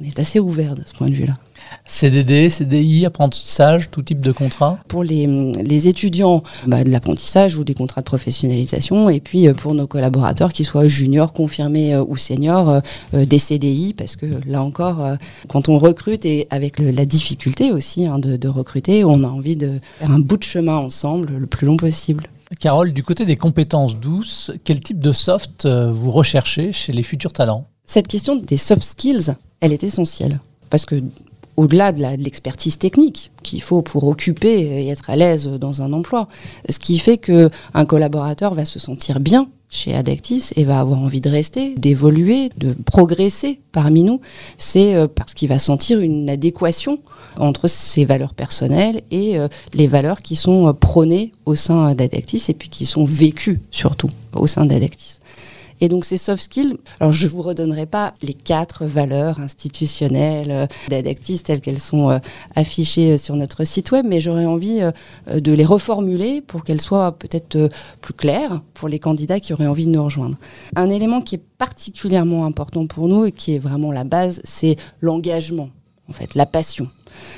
On 0.00 0.04
est 0.04 0.18
assez 0.18 0.40
ouvert 0.40 0.74
de 0.74 0.82
ce 0.84 0.94
point 0.94 1.08
de 1.08 1.14
vue-là. 1.14 1.34
CDD, 1.86 2.48
CDI, 2.48 3.06
apprentissage, 3.06 3.90
tout 3.90 4.02
type 4.02 4.20
de 4.20 4.32
contrat? 4.32 4.78
Pour 4.88 5.04
les, 5.04 5.26
les 5.26 5.88
étudiants, 5.88 6.42
bah, 6.66 6.84
de 6.84 6.90
l'apprentissage 6.90 7.56
ou 7.56 7.64
des 7.64 7.74
contrats 7.74 8.00
de 8.00 8.06
professionnalisation. 8.06 9.10
Et 9.10 9.20
puis 9.20 9.48
euh, 9.48 9.54
pour 9.54 9.74
nos 9.74 9.86
collaborateurs, 9.86 10.52
qu'ils 10.52 10.66
soient 10.66 10.88
juniors, 10.88 11.32
confirmés 11.32 11.94
euh, 11.94 12.04
ou 12.06 12.16
seniors, 12.16 12.80
euh, 13.14 13.24
des 13.24 13.38
CDI, 13.38 13.94
parce 13.94 14.16
que 14.16 14.26
là 14.46 14.62
encore, 14.62 15.16
quand 15.48 15.68
on 15.68 15.78
recrute 15.78 16.24
et 16.24 16.46
avec 16.50 16.78
la 16.78 17.04
difficulté 17.04 17.72
aussi 17.72 18.06
hein, 18.06 18.18
de, 18.18 18.36
de 18.36 18.48
recruter, 18.48 19.04
on 19.04 19.22
a 19.24 19.28
envie 19.28 19.56
de 19.56 19.80
faire 19.98 20.10
un 20.10 20.18
bout 20.18 20.36
de 20.36 20.44
chemin 20.44 20.76
ensemble 20.76 21.32
le 21.38 21.46
plus 21.46 21.66
long 21.66 21.76
possible. 21.76 22.24
Carole, 22.60 22.92
du 22.92 23.02
côté 23.02 23.26
des 23.26 23.36
compétences 23.36 23.96
douces, 23.96 24.50
quel 24.64 24.80
type 24.80 24.98
de 24.98 25.12
soft 25.12 25.66
vous 25.66 26.10
recherchez 26.10 26.72
chez 26.72 26.92
les 26.92 27.02
futurs 27.02 27.32
talents? 27.32 27.66
Cette 27.84 28.08
question 28.08 28.36
des 28.36 28.56
soft 28.56 28.82
skills, 28.82 29.34
elle 29.60 29.72
est 29.72 29.82
essentielle. 29.82 30.40
Parce 30.70 30.86
que 30.86 30.96
au-delà 31.56 31.92
de 31.92 32.00
l'expertise 32.22 32.78
technique 32.78 33.30
qu'il 33.42 33.62
faut 33.62 33.82
pour 33.82 34.04
occuper 34.04 34.60
et 34.60 34.88
être 34.88 35.10
à 35.10 35.16
l'aise 35.16 35.48
dans 35.48 35.82
un 35.82 35.92
emploi, 35.92 36.28
ce 36.68 36.78
qui 36.78 36.98
fait 36.98 37.18
qu'un 37.18 37.84
collaborateur 37.86 38.54
va 38.54 38.64
se 38.64 38.78
sentir 38.78 39.20
bien 39.20 39.48
chez 39.74 39.94
Adactis 39.94 40.50
et 40.56 40.64
va 40.64 40.78
avoir 40.78 41.00
envie 41.00 41.20
de 41.20 41.28
rester, 41.28 41.74
d'évoluer, 41.74 42.50
de 42.56 42.74
progresser 42.86 43.60
parmi 43.72 44.04
nous, 44.04 44.20
c'est 44.56 44.94
euh, 44.94 45.08
parce 45.08 45.34
qu'il 45.34 45.48
va 45.48 45.58
sentir 45.58 46.00
une 46.00 46.30
adéquation 46.30 47.00
entre 47.38 47.66
ses 47.66 48.04
valeurs 48.04 48.34
personnelles 48.34 49.02
et 49.10 49.36
euh, 49.36 49.48
les 49.72 49.88
valeurs 49.88 50.22
qui 50.22 50.36
sont 50.36 50.68
euh, 50.68 50.72
prônées 50.72 51.32
au 51.44 51.56
sein 51.56 51.94
d'Adactis 51.94 52.44
et 52.48 52.54
puis 52.54 52.68
qui 52.68 52.86
sont 52.86 53.04
vécues 53.04 53.60
surtout 53.72 54.10
au 54.34 54.46
sein 54.46 54.64
d'Adactis. 54.64 55.18
Et 55.80 55.88
donc 55.88 56.04
ces 56.04 56.16
soft 56.16 56.44
skills, 56.44 56.76
alors 57.00 57.12
je 57.12 57.26
vous 57.28 57.42
redonnerai 57.42 57.86
pas 57.86 58.14
les 58.22 58.34
quatre 58.34 58.84
valeurs 58.84 59.40
institutionnelles 59.40 60.50
euh, 60.50 60.66
d'Adactis 60.88 61.40
telles 61.40 61.60
qu'elles 61.60 61.80
sont 61.80 62.10
euh, 62.10 62.18
affichées 62.54 63.12
euh, 63.12 63.18
sur 63.18 63.36
notre 63.36 63.64
site 63.64 63.90
web, 63.90 64.06
mais 64.08 64.20
j'aurais 64.20 64.46
envie 64.46 64.80
de 65.32 65.52
les 65.52 65.64
reformuler 65.64 66.40
pour 66.40 66.64
qu'elles 66.64 66.80
soient 66.80 67.12
peut-être 67.12 67.68
plus 68.00 68.14
claires 68.14 68.62
pour 68.74 68.88
les 68.88 68.98
candidats 68.98 69.40
qui 69.40 69.52
auraient 69.52 69.66
envie 69.66 69.86
de 69.86 69.90
nous 69.90 70.04
rejoindre. 70.04 70.36
Un 70.76 70.90
élément 70.90 71.20
qui 71.20 71.36
est 71.36 71.42
particulièrement 71.58 72.44
important 72.44 72.86
pour 72.86 73.08
nous 73.08 73.24
et 73.24 73.32
qui 73.32 73.54
est 73.54 73.58
vraiment 73.58 73.92
la 73.92 74.04
base, 74.04 74.40
c'est 74.44 74.76
l'engagement, 75.00 75.70
en 76.08 76.12
fait, 76.12 76.34
la 76.34 76.46
passion. 76.46 76.88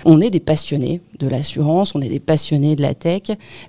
On 0.04 0.20
est 0.20 0.30
des 0.30 0.40
passionnés 0.40 1.00
de 1.18 1.26
l'assurance, 1.26 1.94
on 1.94 2.00
est 2.00 2.08
des 2.08 2.20
passionnés 2.20 2.76
de 2.76 2.82
la 2.82 2.94
tech, 2.94 3.22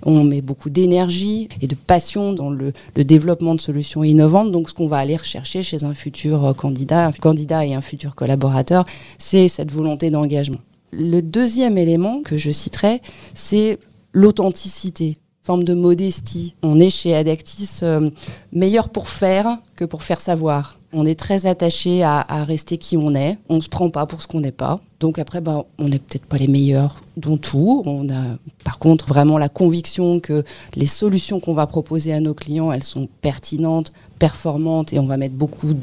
on 0.04 0.24
met 0.24 0.40
beaucoup 0.40 0.70
d'énergie 0.70 1.48
et 1.60 1.66
de 1.66 1.74
passion 1.74 2.32
dans 2.32 2.50
le, 2.50 2.72
développement 2.96 3.54
de 3.54 3.60
solutions 3.60 4.04
innovantes. 4.04 4.52
Donc 4.52 4.68
ce 4.68 4.74
qu'on 4.74 4.86
va 4.86 4.98
aller 4.98 5.16
rechercher 5.16 5.62
chez 5.62 5.84
un 5.84 5.94
futur 5.94 6.54
candidat, 6.56 7.10
candidat 7.20 7.64
et 7.64 7.74
un 7.74 7.80
futur 7.80 8.14
collaborateur, 8.14 8.84
c'est 9.18 9.48
cette 9.48 9.72
volonté 9.72 10.10
d'engagement. 10.10 10.58
Le 10.90 11.20
deuxième 11.20 11.76
élément 11.76 12.22
que 12.22 12.36
je 12.36 12.50
citerai, 12.50 13.02
c'est 13.34 13.78
l'authenticité 14.12 15.18
forme 15.48 15.64
de 15.64 15.72
modestie. 15.72 16.54
On 16.62 16.78
est 16.78 16.90
chez 16.90 17.14
Adactis 17.16 17.78
euh, 17.82 18.10
meilleur 18.52 18.90
pour 18.90 19.08
faire 19.08 19.56
que 19.76 19.86
pour 19.86 20.02
faire 20.02 20.20
savoir. 20.20 20.78
On 20.92 21.06
est 21.06 21.18
très 21.18 21.46
attaché 21.46 22.02
à, 22.02 22.22
rester 22.44 22.76
qui 22.76 22.98
on 22.98 23.14
est. 23.14 23.38
On 23.48 23.56
ne 23.56 23.62
se 23.62 23.70
prend 23.70 23.88
pas 23.88 24.04
pour 24.04 24.20
ce 24.20 24.26
qu'on 24.26 24.40
n'est 24.40 24.52
pas. 24.52 24.78
Donc 25.00 25.18
après, 25.18 25.40
bah, 25.40 25.64
on 25.78 25.88
n'est 25.88 26.00
peut-être 26.00 26.26
pas 26.26 26.36
les 26.36 26.48
meilleurs 26.48 27.02
dans 27.16 27.38
tout. 27.38 27.82
On 27.86 28.10
a 28.10 28.36
par 28.62 28.78
contre 28.78 29.06
vraiment 29.06 29.38
la 29.38 29.48
conviction 29.48 30.20
que 30.20 30.44
les 30.74 30.86
solutions 30.86 31.40
qu'on 31.40 31.54
va 31.54 31.66
proposer 31.66 32.12
à 32.12 32.20
nos 32.20 32.34
clients, 32.34 32.70
elles 32.70 32.84
sont 32.84 33.08
pertinentes, 33.22 33.94
performante 34.18 34.92
et 34.92 34.98
on 34.98 35.04
va 35.04 35.16
mettre 35.16 35.34
beaucoup 35.34 35.74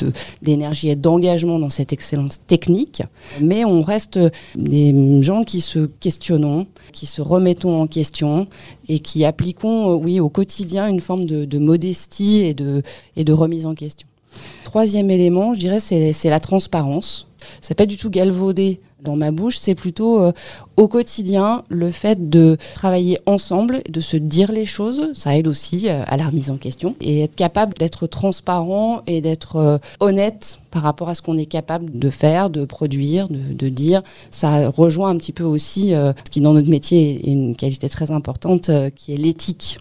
d'énergie 0.42 0.90
et 0.90 0.96
d'engagement 0.96 1.60
dans 1.60 1.70
cette 1.70 1.94
excellence 1.94 2.40
technique. 2.46 3.04
Mais 3.42 3.66
on 3.66 3.82
reste 3.82 4.20
des 4.56 5.22
gens 5.22 5.44
qui 5.44 5.62
se 5.62 5.88
questionnons, 6.00 6.68
qui 6.92 7.06
se 7.06 7.22
remettons 7.22 7.82
en 7.82 7.88
question 7.88 8.48
et 8.88 9.00
qui 9.00 9.26
appliquons, 9.26 9.92
euh, 9.92 9.96
oui, 9.96 10.20
au 10.20 10.30
quotidien 10.30 10.88
une 10.88 11.00
forme 11.00 11.26
de, 11.26 11.60
modestie 11.60 12.38
et 12.38 12.54
de, 12.54 12.84
et 13.16 13.24
de 13.24 13.34
remise 13.34 13.66
en 13.66 13.74
question. 13.74 14.08
Troisième 14.64 15.10
élément, 15.10 15.54
je 15.54 15.60
dirais, 15.60 15.80
c'est 15.80 16.30
la 16.30 16.40
transparence. 16.40 17.28
Ça 17.62 17.76
pas 17.76 17.86
du 17.86 17.98
tout 17.98 18.10
galvaudé 18.10 18.80
dans 19.06 19.16
ma 19.16 19.32
bouche, 19.32 19.58
c'est 19.58 19.76
plutôt 19.76 20.20
euh, 20.20 20.34
au 20.76 20.90
quotidien 20.90 21.64
le 21.70 21.92
fait 21.92 22.30
de 22.30 22.58
travailler 22.74 23.18
ensemble, 23.26 23.82
de 23.90 24.02
se 24.02 24.18
dire 24.18 24.52
les 24.52 24.66
choses, 24.66 25.12
ça 25.14 25.38
aide 25.38 25.48
aussi 25.48 25.88
euh, 25.88 26.04
à 26.06 26.18
la 26.18 26.28
remise 26.28 26.52
en 26.52 26.58
question 26.58 26.96
et 27.00 27.22
être 27.22 27.36
capable 27.36 27.76
d'être 27.76 28.08
transparent 28.08 29.02
et 29.08 29.22
d'être 29.22 29.56
euh, 29.56 29.78
honnête 30.02 30.60
par 30.72 30.84
rapport 30.84 31.08
à 31.08 31.16
ce 31.16 31.22
qu'on 31.22 31.38
est 31.38 31.46
capable 31.46 31.98
de 31.98 32.10
faire, 32.10 32.50
de 32.50 32.66
produire, 32.66 33.30
de, 33.30 33.70
dire. 33.70 34.02
Ça 34.30 34.68
rejoint 34.68 35.10
un 35.10 35.16
petit 35.16 35.32
peu 35.32 35.46
aussi 35.46 35.92
ce 35.92 36.14
qui 36.30 36.42
dans 36.42 36.52
notre 36.52 36.68
métier 36.68 37.30
est 37.30 37.32
une 37.32 37.56
qualité 37.56 37.88
très 37.88 38.12
importante, 38.12 38.70
qui 38.94 39.14
est 39.14 39.18
l'éthique. 39.18 39.80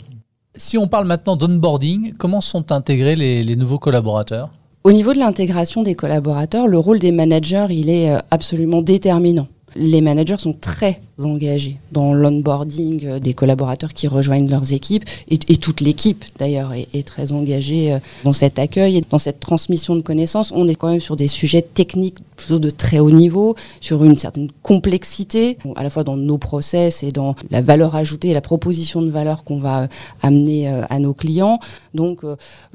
Si 0.55 0.79
on 0.79 0.87
parle 0.87 1.09
maintenant 1.09 1.35
d'onboarding, 1.35 2.13
comment 2.17 2.41
sont 2.41 2.71
intégrés 2.71 3.17
les 3.17 3.57
nouveaux 3.57 3.81
collaborateurs? 3.81 4.51
Au 4.85 4.93
niveau 4.93 5.15
de 5.15 5.19
l'intégration 5.19 5.83
des 5.83 5.95
collaborateurs, 5.95 6.69
le 6.69 6.77
rôle 6.77 6.99
des 6.99 7.11
managers, 7.11 7.67
il 7.71 7.89
est 7.89 8.11
euh, 8.11 8.19
absolument 8.31 8.83
déterminant. 8.83 9.49
Les 9.77 10.01
managers 10.01 10.39
sont 10.39 10.53
très 10.53 11.01
engagés 11.23 11.77
dans 11.93 12.13
l'onboarding 12.13 13.07
euh, 13.07 13.19
des 13.21 13.35
collaborateurs 13.35 13.93
qui 13.95 14.09
rejoignent 14.09 14.49
leurs 14.49 14.73
équipes 14.73 15.05
et, 15.29 15.39
toute 15.39 15.81
l'équipe 15.81 16.25
d'ailleurs 16.39 16.73
est, 16.73 17.07
très 17.07 17.33
engagée 17.33 17.93
euh, 17.93 17.99
dans 18.25 18.33
cet 18.33 18.59
accueil 18.59 18.99
et 18.99 19.05
dans 19.09 19.19
cette 19.19 19.41
transmission 19.41 19.95
de 19.95 20.01
connaissances. 20.01 20.53
On 20.55 20.67
est 20.67 20.75
quand 20.75 20.91
même 20.91 21.01
sur 21.01 21.17
des 21.17 21.29
sujets 21.29 21.63
techniques 21.63 22.19
plutôt 22.37 22.59
de 22.59 22.71
très 22.71 22.99
haut 22.99 23.11
niveau, 23.11 23.55
sur 23.81 24.03
une 24.03 24.19
certaine 24.19 24.49
complexité, 24.63 25.57
à 25.77 25.85
la 25.85 25.91
fois 25.91 26.03
dans 26.03 26.17
nos 26.17 26.39
process 26.39 27.05
et 27.05 27.13
dans 27.13 27.37
la 27.51 27.61
valeur 27.61 27.95
ajoutée 27.95 28.31
et 28.31 28.35
la 28.35 28.41
proposition 28.41 29.03
de 29.03 29.11
valeur 29.11 29.45
qu'on 29.45 29.59
va 29.59 29.83
euh, 29.83 29.87
amener 30.23 30.69
à 30.69 30.99
nos 30.99 31.15
clients. 31.15 31.61
Donc 31.95 32.23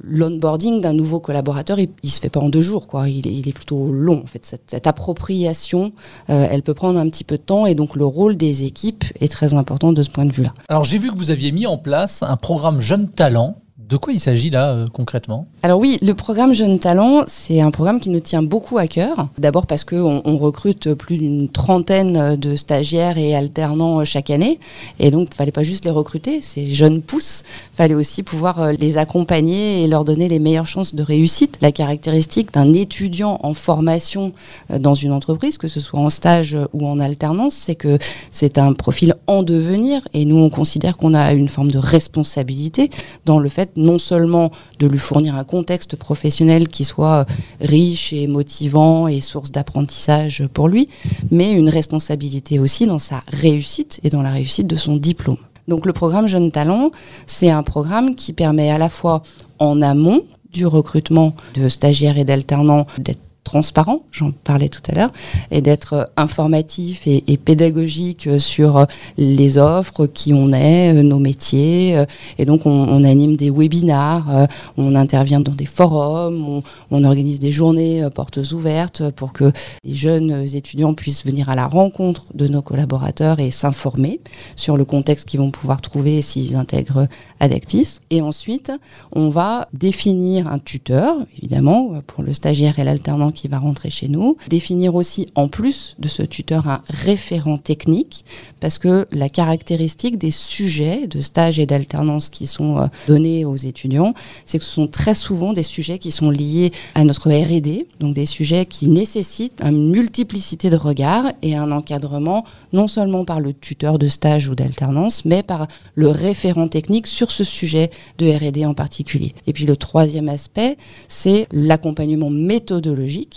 l'onboarding 0.02 0.82
d'un 0.82 0.94
nouveau 0.94 1.20
collaborateur, 1.20 1.80
il, 1.80 1.90
ne 2.04 2.10
se 2.10 2.20
fait 2.20 2.30
pas 2.30 2.40
en 2.40 2.50
deux 2.50 2.62
jours, 2.62 2.88
quoi. 2.88 3.10
Il 3.10 3.28
est, 3.28 3.54
plutôt 3.54 3.92
long 3.92 4.22
en 4.24 4.28
fait. 4.28 4.46
Cette, 4.46 4.88
appropriation, 4.88 5.92
elle 6.28 6.62
peut 6.62 6.74
prendre 6.74 6.89
un 6.98 7.10
petit 7.10 7.24
peu 7.24 7.38
de 7.38 7.42
temps 7.42 7.66
et 7.66 7.76
donc 7.76 7.96
le 7.96 8.06
rôle 8.06 8.38
des 8.38 8.64
équipes 8.64 9.04
est 9.20 9.32
très 9.32 9.54
important 9.54 9.92
de 9.92 10.04
ce 10.04 10.10
point 10.10 10.26
de 10.26 10.32
vue-là. 10.32 10.54
Alors 10.68 10.84
j'ai 10.84 10.98
vu 10.98 11.12
que 11.12 11.16
vous 11.16 11.32
aviez 11.32 11.52
mis 11.52 11.68
en 11.68 11.78
place 11.78 12.24
un 12.24 12.38
programme 12.38 12.82
Jeunes 12.82 13.10
Talents 13.10 13.62
de 13.90 13.98
quoi 13.98 14.14
il 14.14 14.20
s'agit 14.20 14.52
là 14.52 14.72
euh, 14.72 14.88
concrètement? 14.94 15.48
Alors 15.64 15.80
oui, 15.80 15.98
le 16.02 16.14
programme 16.14 16.54
Jeunes 16.54 16.78
Talents, 16.78 17.24
c'est 17.26 17.60
un 17.60 17.72
programme 17.72 18.00
qui 18.00 18.12
nous 18.12 18.20
tient 18.20 18.44
beaucoup 18.44 18.78
à 18.78 18.88
cœur. 18.88 19.30
D'abord 19.40 19.66
parce 19.66 19.84
qu'on 19.84 20.22
on 20.24 20.38
recrute 20.38 20.94
plus 20.94 21.18
d'une 21.18 21.50
trentaine 21.50 22.36
de 22.36 22.56
stagiaires 22.56 23.18
et 23.18 23.36
alternants 23.36 24.06
chaque 24.06 24.30
année. 24.30 24.60
Et 25.00 25.10
donc, 25.10 25.30
il 25.32 25.36
fallait 25.36 25.52
pas 25.52 25.64
juste 25.64 25.86
les 25.86 25.92
recruter, 25.92 26.42
ces 26.42 26.74
jeunes 26.74 27.02
pousses. 27.02 27.44
Il 27.74 27.78
fallait 27.78 27.96
aussi 27.96 28.22
pouvoir 28.22 28.62
euh, 28.62 28.72
les 28.74 28.98
accompagner 28.98 29.84
et 29.84 29.88
leur 29.88 30.06
donner 30.06 30.28
les 30.28 30.40
meilleures 30.40 30.68
chances 30.68 30.94
de 30.94 31.02
réussite. 31.02 31.58
La 31.62 31.72
caractéristique 31.72 32.54
d'un 32.54 32.74
étudiant 32.74 33.40
en 33.42 33.56
formation 33.56 34.34
euh, 34.70 34.78
dans 34.78 34.94
une 34.94 35.12
entreprise, 35.12 35.58
que 35.58 35.68
ce 35.68 35.80
soit 35.80 36.00
en 36.00 36.12
stage 36.12 36.56
ou 36.74 36.88
en 36.88 37.00
alternance, 37.00 37.56
c'est 37.56 37.76
que 37.76 37.98
c'est 38.30 38.60
un 38.60 38.74
profil 38.74 39.16
en 39.26 39.42
devenir. 39.42 40.08
Et 40.14 40.26
nous, 40.26 40.38
on 40.38 40.52
considère 40.52 40.96
qu'on 40.96 41.16
a 41.16 41.34
une 41.34 41.50
forme 41.50 41.72
de 41.72 41.80
responsabilité 41.80 42.92
dans 43.26 43.40
le 43.40 43.50
fait 43.50 43.72
non 43.80 43.98
seulement 43.98 44.52
de 44.78 44.88
lui 44.88 45.00
fournir 45.00 45.36
un 45.36 45.44
contexte 45.44 45.96
professionnel 45.96 46.68
qui 46.68 46.86
soit 46.86 47.26
riche 47.60 48.14
et 48.14 48.28
motivant 48.28 49.08
et 49.08 49.22
source 49.22 49.52
d'apprentissage 49.52 50.44
pour 50.54 50.68
lui, 50.68 50.90
mais 51.32 51.52
une 51.52 51.70
responsabilité 51.70 52.60
aussi 52.60 52.86
dans 52.86 53.00
sa 53.00 53.22
réussite 53.28 54.00
et 54.04 54.10
dans 54.10 54.22
la 54.22 54.32
réussite 54.32 54.68
de 54.68 54.76
son 54.76 54.98
diplôme. 54.98 55.38
Donc 55.68 55.86
le 55.86 55.94
programme 55.94 56.28
Jeunes 56.28 56.52
Talents, 56.52 56.92
c'est 57.28 57.50
un 57.50 57.64
programme 57.64 58.16
qui 58.16 58.34
permet 58.34 58.70
à 58.70 58.78
la 58.78 58.90
fois 58.90 59.24
en 59.60 59.82
amont 59.82 60.24
du 60.52 60.66
recrutement 60.66 61.34
de 61.54 61.70
stagiaires 61.70 62.18
et 62.18 62.26
d'alternants 62.26 62.88
d'être 62.98 63.29
transparent, 63.50 64.04
j'en 64.12 64.32
parlais 64.32 64.70
tout 64.70 64.82
à 64.92 64.94
l'heure, 64.94 65.12
et 65.50 65.62
d'être 65.62 65.94
euh, 65.94 66.04
informatif 66.18 67.08
et, 67.08 67.38
pédagogique 67.38 68.28
euh, 68.28 68.38
sur 68.38 68.78
euh, 68.78 68.86
les 69.18 69.58
offres, 69.58 70.06
qui 70.06 70.34
on 70.34 70.54
est, 70.54 70.94
nos 71.02 71.18
métiers. 71.18 72.04
Et 72.38 72.46
donc, 72.46 72.66
on, 72.66 73.04
anime 73.04 73.36
des 73.36 73.50
webinars, 73.50 74.48
on 74.78 74.94
intervient 74.96 75.40
dans 75.40 75.54
des 75.54 75.66
forums, 75.66 76.62
on, 76.92 77.04
organise 77.04 77.40
des 77.40 77.52
journées 77.52 78.08
portes 78.14 78.40
ouvertes 78.52 79.10
pour 79.12 79.32
que 79.32 79.52
les 79.84 79.96
jeunes 79.96 80.46
étudiants 80.54 80.94
puissent 80.94 81.26
venir 81.26 81.50
à 81.50 81.56
la 81.56 81.66
rencontre 81.66 82.26
de 82.34 82.48
nos 82.48 82.62
collaborateurs 82.62 83.40
et 83.40 83.52
s'informer 83.52 84.20
sur 84.56 84.76
le 84.78 84.86
contexte 84.86 85.28
qu'ils 85.28 85.40
vont 85.40 85.52
pouvoir 85.52 85.82
trouver 85.82 86.22
s'ils 86.22 86.56
intègrent 86.56 87.08
Adactis. 87.40 88.00
Et 88.10 88.22
ensuite, 88.22 88.72
on 89.14 89.30
va 89.30 89.70
définir 89.74 90.48
un 90.48 90.60
tuteur, 90.60 91.16
évidemment, 91.38 92.02
pour 92.06 92.24
le 92.24 92.34
stagiaire 92.34 92.80
et 92.80 92.84
l'alternant 92.84 93.32
qui 93.40 93.48
va 93.48 93.58
rentrer 93.58 93.90
chez 93.90 94.10
nous. 94.10 94.36
Définir 94.50 94.96
aussi, 94.96 95.28
en 95.36 95.48
plus 95.48 95.96
de 95.98 96.10
ce 96.10 96.24
tuteur, 96.24 96.68
un 96.68 96.82
référent 96.90 97.58
technique, 97.58 98.26
parce 98.60 98.78
que 98.78 99.08
la 99.12 99.30
caractéristique 99.30 100.18
des 100.18 100.32
sujets 100.32 101.08
de 101.08 101.22
stage 101.22 101.58
et 101.58 101.66
d'alternance 101.66 102.28
qui 102.28 102.48
sont 102.48 102.80
euh, 102.80 102.88
donnés 103.08 103.46
aux 103.46 103.56
étudiants, 103.56 104.14
c'est 104.46 104.60
que 104.60 104.66
ce 104.66 104.72
sont 104.72 104.88
très 104.88 105.16
souvent 105.16 105.54
des 105.54 105.64
sujets 105.64 106.00
qui 106.00 106.12
sont 106.12 106.30
liés 106.30 106.74
à 106.96 107.06
notre 107.06 107.30
R&D, 107.30 107.88
donc 108.02 108.14
des 108.14 108.26
sujets 108.26 108.66
qui 108.66 108.90
nécessitent 108.90 109.62
une 109.62 109.90
multiplicité 109.90 110.70
de 110.70 110.76
regards 110.76 111.32
et 111.42 111.56
un 111.56 111.72
encadrement 111.72 112.44
non 112.74 112.88
seulement 112.88 113.24
par 113.24 113.40
le 113.40 113.54
tuteur 113.54 113.98
de 114.00 114.10
stage 114.10 114.50
ou 114.50 114.56
d'alternance, 114.56 115.24
mais 115.24 115.44
par 115.44 115.68
le 115.96 116.10
référent 116.10 116.68
technique 116.68 117.08
sur 117.08 117.32
ce 117.32 117.46
sujet 117.46 117.90
de 118.18 118.30
R&D 118.30 118.66
en 118.66 118.74
particulier. 118.74 119.34
Et 119.48 119.54
puis 119.54 119.66
le 119.66 119.78
troisième 119.78 120.28
aspect, 120.28 120.78
c'est 121.08 121.48
l'accompagnement 121.52 122.30
méthodologique 122.30 123.29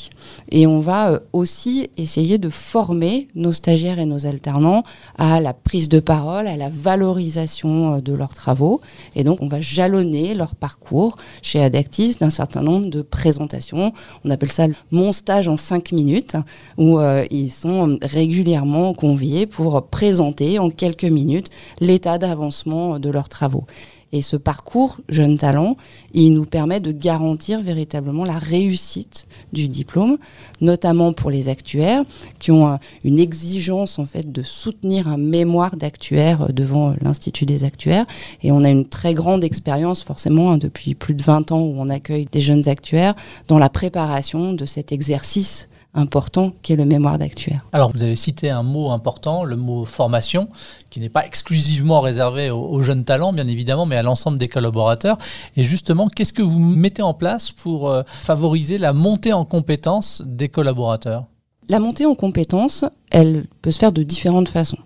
et 0.51 0.67
on 0.67 0.81
va 0.81 1.21
aussi 1.33 1.91
essayer 1.97 2.39
de 2.39 2.49
former 2.49 3.29
nos 3.35 3.53
stagiaires 3.53 3.99
et 3.99 4.07
nos 4.07 4.27
alternants 4.27 4.83
à 5.19 5.41
la 5.41 5.55
prise 5.55 5.89
de 5.89 6.01
parole, 6.01 6.47
à 6.47 6.57
la 6.57 6.69
valorisation 6.69 7.99
de 7.99 8.13
leurs 8.13 8.35
travaux. 8.35 8.81
Et 9.15 9.25
donc, 9.25 9.39
on 9.41 9.49
va 9.49 9.61
jalonner 9.61 10.35
leur 10.35 10.55
parcours 10.55 11.17
chez 11.43 11.63
Adactis 11.63 12.17
d'un 12.21 12.31
certain 12.31 12.63
nombre 12.63 12.87
de 12.87 13.03
présentations. 13.03 13.93
On 14.25 14.31
appelle 14.31 14.53
ça 14.53 14.67
mon 14.91 15.13
stage 15.13 15.49
en 15.49 15.57
cinq 15.57 15.93
minutes, 15.93 16.37
où 16.79 16.99
ils 17.31 17.51
sont 17.51 17.99
régulièrement 18.03 18.95
conviés 18.95 19.47
pour 19.47 19.87
présenter 19.87 20.59
en 20.59 20.71
quelques 20.71 21.05
minutes 21.05 21.49
l'état 21.81 22.19
d'avancement 22.19 22.99
de 22.99 23.11
leurs 23.11 23.29
travaux. 23.29 23.65
Et 24.13 24.21
ce 24.21 24.37
parcours 24.37 24.99
jeune 25.09 25.39
talent, 25.39 25.77
il 26.13 26.35
nous 26.35 26.45
permet 26.45 26.81
de 26.81 26.93
garantir 26.93 27.63
véritablement 27.63 28.25
la 28.25 28.39
réussite 28.39 29.27
du 29.55 29.69
diplôme, 29.69 30.19
notamment 30.61 31.15
pour 31.15 31.31
les 31.31 31.49
actuaires 31.49 32.05
qui 32.39 32.51
ont 32.51 32.69
euh, 32.69 32.77
une 33.05 33.19
exigence 33.19 33.99
en 33.99 34.05
fait 34.05 34.31
de 34.31 34.43
soutenir 34.43 35.09
un 35.09 35.17
mémoire 35.17 35.77
d'actuaire 35.77 36.43
euh, 36.43 36.53
devant 36.53 36.95
l'Institut 37.01 37.47
des 37.47 37.65
actuaires. 37.65 38.07
Et 38.43 38.53
on 38.53 38.65
a 38.65 38.69
une 38.69 38.87
très 38.87 39.15
grande 39.15 39.45
expérience 39.45 40.03
forcément 40.03 40.53
hein, 40.53 40.59
depuis 40.59 40.95
plus 40.95 41.15
de 41.15 41.23
20 41.23 41.53
ans 41.53 41.63
où 41.63 41.75
on 41.79 41.89
accueille 41.89 42.27
des 42.31 42.41
jeunes 42.41 42.69
actuaires 42.69 43.15
dans 43.49 43.59
la 43.59 43.71
préparation 43.71 44.53
de 44.53 44.67
cet 44.67 44.93
exercice 44.93 45.69
important 45.95 46.53
qui 46.63 46.73
est 46.73 46.77
le 46.77 46.85
mémoire 46.85 47.19
d'actuaire. 47.19 47.65
Alors 47.73 47.93
vous 47.93 48.03
avez 48.03 48.17
cité 48.17 48.51
un 48.51 48.63
mot 48.63 48.91
important, 48.91 49.45
le 49.45 49.57
mot 49.57 49.85
formation, 49.85 50.49
qui 50.91 51.01
n'est 51.01 51.09
pas 51.09 51.27
exclusivement 51.27 52.01
réservé 52.01 52.51
aux, 52.51 52.83
jeunes 52.83 53.05
talents, 53.05 53.33
bien 53.33 53.47
évidemment, 53.47 53.87
mais 53.87 53.97
à 53.97 54.03
l'ensemble 54.03 54.39
des 54.39 54.49
collaborateurs. 54.49 55.19
Et 55.57 55.65
justement, 55.65 56.09
qu'est-ce 56.09 56.33
que 56.33 56.43
vous 56.43 56.59
mettez 56.59 57.03
en 57.03 57.15
place 57.15 57.51
pour 57.51 57.91
euh, 57.91 58.03
favoriser 58.07 58.79
la 58.79 58.93
montée 58.93 59.33
en 59.33 59.45
compétences 59.45 60.23
des 60.25 60.49
collaborateurs? 60.49 61.25
La 61.69 61.79
montée 61.79 62.07
en 62.07 62.15
compétences, 62.15 62.85
elle 63.11 63.47
peut 63.61 63.71
se 63.71 63.79
faire 63.79 63.93
de 63.93 64.03
différentes 64.03 64.49
façons. 64.49 64.79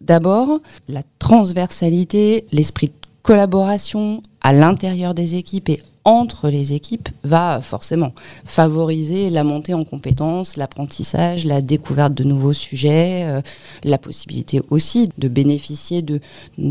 D'abord, 0.00 0.60
la 0.88 1.02
transversalité, 1.18 2.44
l'esprit 2.52 2.88
de 2.88 2.92
collaboration 3.22 4.20
à 4.42 4.52
l'intérieur 4.52 5.14
des 5.14 5.36
équipes 5.36 5.70
et 5.70 5.80
entre 6.04 6.48
les 6.48 6.74
équipes 6.74 7.08
va 7.22 7.60
forcément 7.60 8.12
favoriser 8.44 9.30
la 9.30 9.44
montée 9.44 9.74
en 9.74 9.84
compétences, 9.84 10.56
l'apprentissage, 10.56 11.46
la 11.46 11.62
découverte 11.62 12.14
de 12.14 12.24
nouveaux 12.24 12.52
sujets, 12.52 13.24
euh, 13.24 13.40
la 13.84 13.98
possibilité 13.98 14.60
aussi 14.70 15.08
de 15.18 15.28
bénéficier 15.28 16.02
d'une 16.02 16.20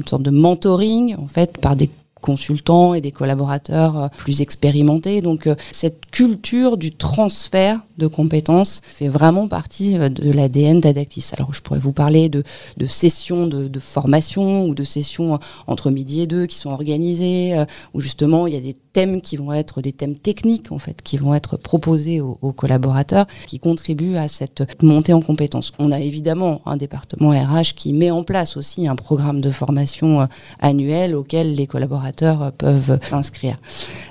sorte 0.06 0.24
de 0.24 0.30
mentoring 0.30 1.16
en 1.18 1.28
fait 1.28 1.58
par 1.58 1.76
des 1.76 1.90
consultants 2.24 2.94
et 2.96 3.02
des 3.02 3.12
collaborateurs 3.12 4.04
euh, 4.04 4.08
plus 4.18 4.42
expérimentés. 4.42 5.22
Donc 5.22 5.46
euh, 5.46 5.56
cette 5.72 6.10
culture 6.10 6.78
du 6.78 6.92
transfert 6.96 7.82
de 7.98 8.08
compétences 8.08 8.82
fait 8.84 9.10
vraiment 9.10 9.48
partie 9.48 9.98
euh, 10.00 10.10
de 10.10 10.32
l'ADN 10.32 10.80
d'Adactis. 10.80 11.26
Alors 11.38 11.54
je 11.54 11.62
pourrais 11.62 11.80
vous 11.80 11.94
parler 11.94 12.30
de, 12.30 12.44
sessions 12.88 13.46
de, 13.46 13.80
formation 13.80 14.66
ou 14.66 14.74
de 14.74 14.84
sessions 14.84 15.38
entre 15.68 15.92
midi 15.92 16.22
et 16.22 16.28
deux 16.28 16.46
qui 16.46 16.56
sont 16.56 16.70
organisées, 16.70 17.56
où 17.94 18.00
justement 18.00 18.48
il 18.48 18.54
y 18.54 18.58
a 18.58 18.62
des 18.62 18.76
thèmes 18.94 19.22
qui 19.22 19.36
vont 19.36 19.52
être 19.52 19.82
des 19.82 19.92
thèmes 19.92 20.16
techniques 20.16 20.72
en 20.72 20.80
fait, 20.80 21.02
qui 21.02 21.18
vont 21.18 21.34
être 21.34 21.58
proposés 21.58 22.22
aux 22.22 22.54
collaborateurs, 22.54 23.26
qui 23.48 23.60
contribuent 23.60 24.16
à 24.16 24.28
cette 24.28 24.64
montée 24.82 25.14
en 25.14 25.22
compétences. 25.22 25.72
On 25.80 25.92
a 25.92 26.00
évidemment 26.00 26.62
un 26.66 26.78
département 26.78 27.32
RH 27.32 27.74
qui 27.76 27.92
met 27.92 28.12
en 28.12 28.24
place 28.24 28.56
aussi 28.56 28.88
un 28.88 28.96
programme 28.96 29.42
de 29.42 29.52
formation 29.52 30.28
annuel 30.60 31.16
auquel 31.16 31.56
les 31.56 31.68
collaborateurs 31.68 32.13
euh, 32.22 32.52
peuvent 32.52 33.00
s'inscrire. 33.10 33.58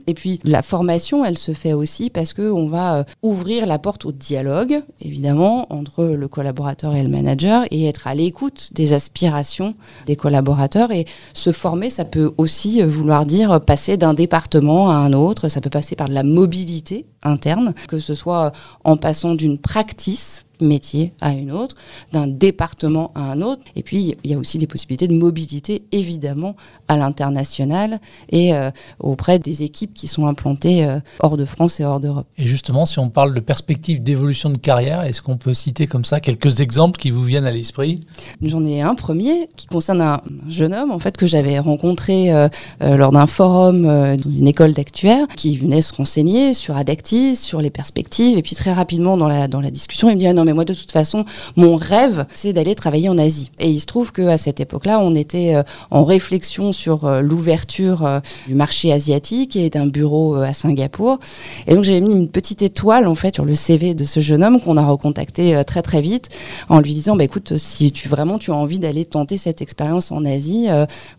Et 0.06 0.14
puis 0.14 0.40
la 0.44 0.62
formation, 0.62 1.25
elle 1.25 1.38
se 1.38 1.52
fait 1.52 1.73
aussi 1.73 2.11
parce 2.11 2.32
qu'on 2.32 2.66
va 2.66 2.97
euh, 2.97 3.04
ouvrir 3.23 3.66
la 3.66 3.78
porte 3.78 4.04
au 4.06 4.12
dialogue, 4.12 4.82
évidemment, 5.00 5.73
entre 5.73 6.04
le 6.04 6.28
collaborateur 6.28 6.94
et 6.94 7.02
le 7.02 7.09
manager 7.09 7.64
et 7.71 7.87
être 7.87 8.06
à 8.06 8.14
l'écoute 8.14 8.71
des 8.73 8.92
aspirations 8.92 9.75
des 10.06 10.16
collaborateurs. 10.16 10.90
Et 10.90 11.06
se 11.35 11.52
former, 11.52 11.90
ça 11.90 12.04
peut 12.04 12.32
aussi 12.38 12.82
vouloir 12.82 13.26
dire 13.26 13.61
passer 13.61 13.97
d'un 13.97 14.14
département 14.14 14.90
à 14.90 14.94
un 14.94 15.12
autre, 15.12 15.49
ça 15.49 15.61
peut 15.61 15.71
passer 15.71 15.97
par 15.97 16.09
de 16.09 16.14
la 16.14 16.23
mobilité 16.23 17.06
interne, 17.23 17.75
que 17.88 17.99
ce 17.99 18.14
soit 18.14 18.52
en 18.85 18.97
passant 18.97 19.35
d'une 19.35 19.59
practice 19.59 20.44
métier 20.62 21.12
à 21.21 21.33
une 21.33 21.52
autre, 21.52 21.76
d'un 22.12 22.26
département 22.26 23.12
à 23.14 23.33
un 23.33 23.42
autre. 23.42 23.62
Et 23.76 23.83
puis, 23.83 24.16
il 24.25 24.31
y 24.31 24.35
a 24.35 24.38
aussi 24.38 24.59
des 24.59 24.66
possibilités 24.66 25.09
de 25.09 25.14
mobilité, 25.14 25.85
évidemment, 25.92 26.57
à 26.88 26.97
l'international 26.97 28.00
et 28.31 28.54
euh, 28.54 28.71
auprès 28.99 29.38
des 29.38 29.62
équipes 29.62 29.95
qui 29.95 30.09
sont 30.09 30.26
implantées 30.26 30.85
euh, 30.85 30.99
hors 31.21 31.37
de 31.37 31.45
France 31.45 31.81
et 31.81 31.85
hors 31.85 32.00
d'Europe. 32.00 32.26
Et 32.38 32.47
justement, 32.47 32.87
si 32.87 32.99
on 32.99 33.11
parle 33.11 33.35
de 33.35 33.40
perspectives 33.40 34.02
d'évolution 34.02 34.50
de 34.50 34.58
carrière, 34.58 35.02
est-ce 35.02 35.23
qu'on 35.23 35.36
peut 35.36 35.54
citer 35.54 35.86
comme 35.86 36.04
ça 36.04 36.21
quelques 36.21 36.60
exemples 36.60 36.99
qui 36.99 37.10
vous 37.10 37.23
viennent 37.23 37.47
à 37.47 37.50
l'esprit? 37.50 38.00
J'en 38.43 38.65
ai 38.65 38.80
un 38.80 38.95
premier 38.95 39.49
qui 39.56 39.67
concerne 39.67 40.00
un 40.00 40.23
jeune 40.49 40.75
homme, 40.75 40.91
en 40.91 40.99
fait, 40.99 41.17
que 41.17 41.26
j'avais 41.26 41.58
rencontré 41.58 42.32
euh, 42.32 42.49
lors 42.80 43.13
d'un 43.13 43.26
forum 43.26 44.17
d'une 44.17 44.47
école 44.47 44.73
d'actuaires 44.73 45.26
qui 45.36 45.56
venait 45.56 45.82
se 45.82 45.95
renseigner 45.95 46.54
sur 46.54 46.76
Adactis, 46.76 47.36
sur 47.36 47.60
les 47.60 47.71
perspectives. 47.71 48.39
Et 48.39 48.43
puis, 48.43 48.54
très 48.54 48.73
rapidement, 48.73 49.17
dans 49.17 49.28
la, 49.28 49.49
dans 49.49 49.60
la 49.60 49.71
discussion, 49.71 50.10
il 50.10 50.15
me 50.15 50.19
dit 50.21 50.26
ah 50.26 50.32
non, 50.32 50.45
mais 50.45 50.51
moi, 50.52 50.65
de 50.65 50.75
toute 50.75 50.93
façon, 50.93 51.25
mon 51.56 51.76
rêve, 51.76 52.26
c'est 52.34 52.52
d'aller 52.52 52.75
travailler 52.75 53.08
en 53.08 53.19
Asie. 53.19 53.50
Et 53.58 53.71
il 53.71 53.80
se 53.80 53.86
trouve 53.86 54.12
qu'à 54.12 54.36
cette 54.36 54.60
époque-là, 54.60 54.99
on 55.00 55.15
était 55.15 55.54
euh, 55.54 55.62
en 55.91 56.04
réflexion 56.04 56.73
sur 56.73 57.04
euh, 57.04 57.21
l'ouverture 57.21 58.04
euh, 58.04 58.21
du 58.47 58.54
marché 58.54 58.93
asiatique 58.93 59.56
et 59.56 59.71
d'un 59.71 59.86
bureau 59.86 60.34
à 60.34 60.52
Singapour. 60.52 61.19
Et 61.67 61.75
donc, 61.75 61.84
j'avais 61.84 62.00
mis 62.00 62.12
une 62.12 62.28
petite 62.28 62.62
étoile, 62.62 63.06
en 63.06 63.15
fait, 63.15 63.34
sur 63.34 63.45
le 63.45 63.54
CV 63.54 63.95
de 63.95 64.04
ce 64.04 64.21
jeune 64.21 64.45
homme 64.45 64.60
qu'on 64.60 64.76
a 64.76 64.84
recontacté 64.84 65.62
très, 65.67 65.82
très 65.82 66.00
vite 66.00 66.28
en 66.69 66.80
lui 66.80 66.95
disant, 66.95 67.17
bah, 67.17 67.25
écoute, 67.25 67.56
si 67.56 67.93
tu 67.93 68.08
vraiment 68.08 68.38
tu 68.38 68.50
as 68.50 68.54
envie 68.54 68.78
d'aller 68.78 69.04
tenter 69.04 69.36
cette 69.36 69.62
expérience 69.62 70.12
en 70.12 70.25
Asie, 70.25 70.69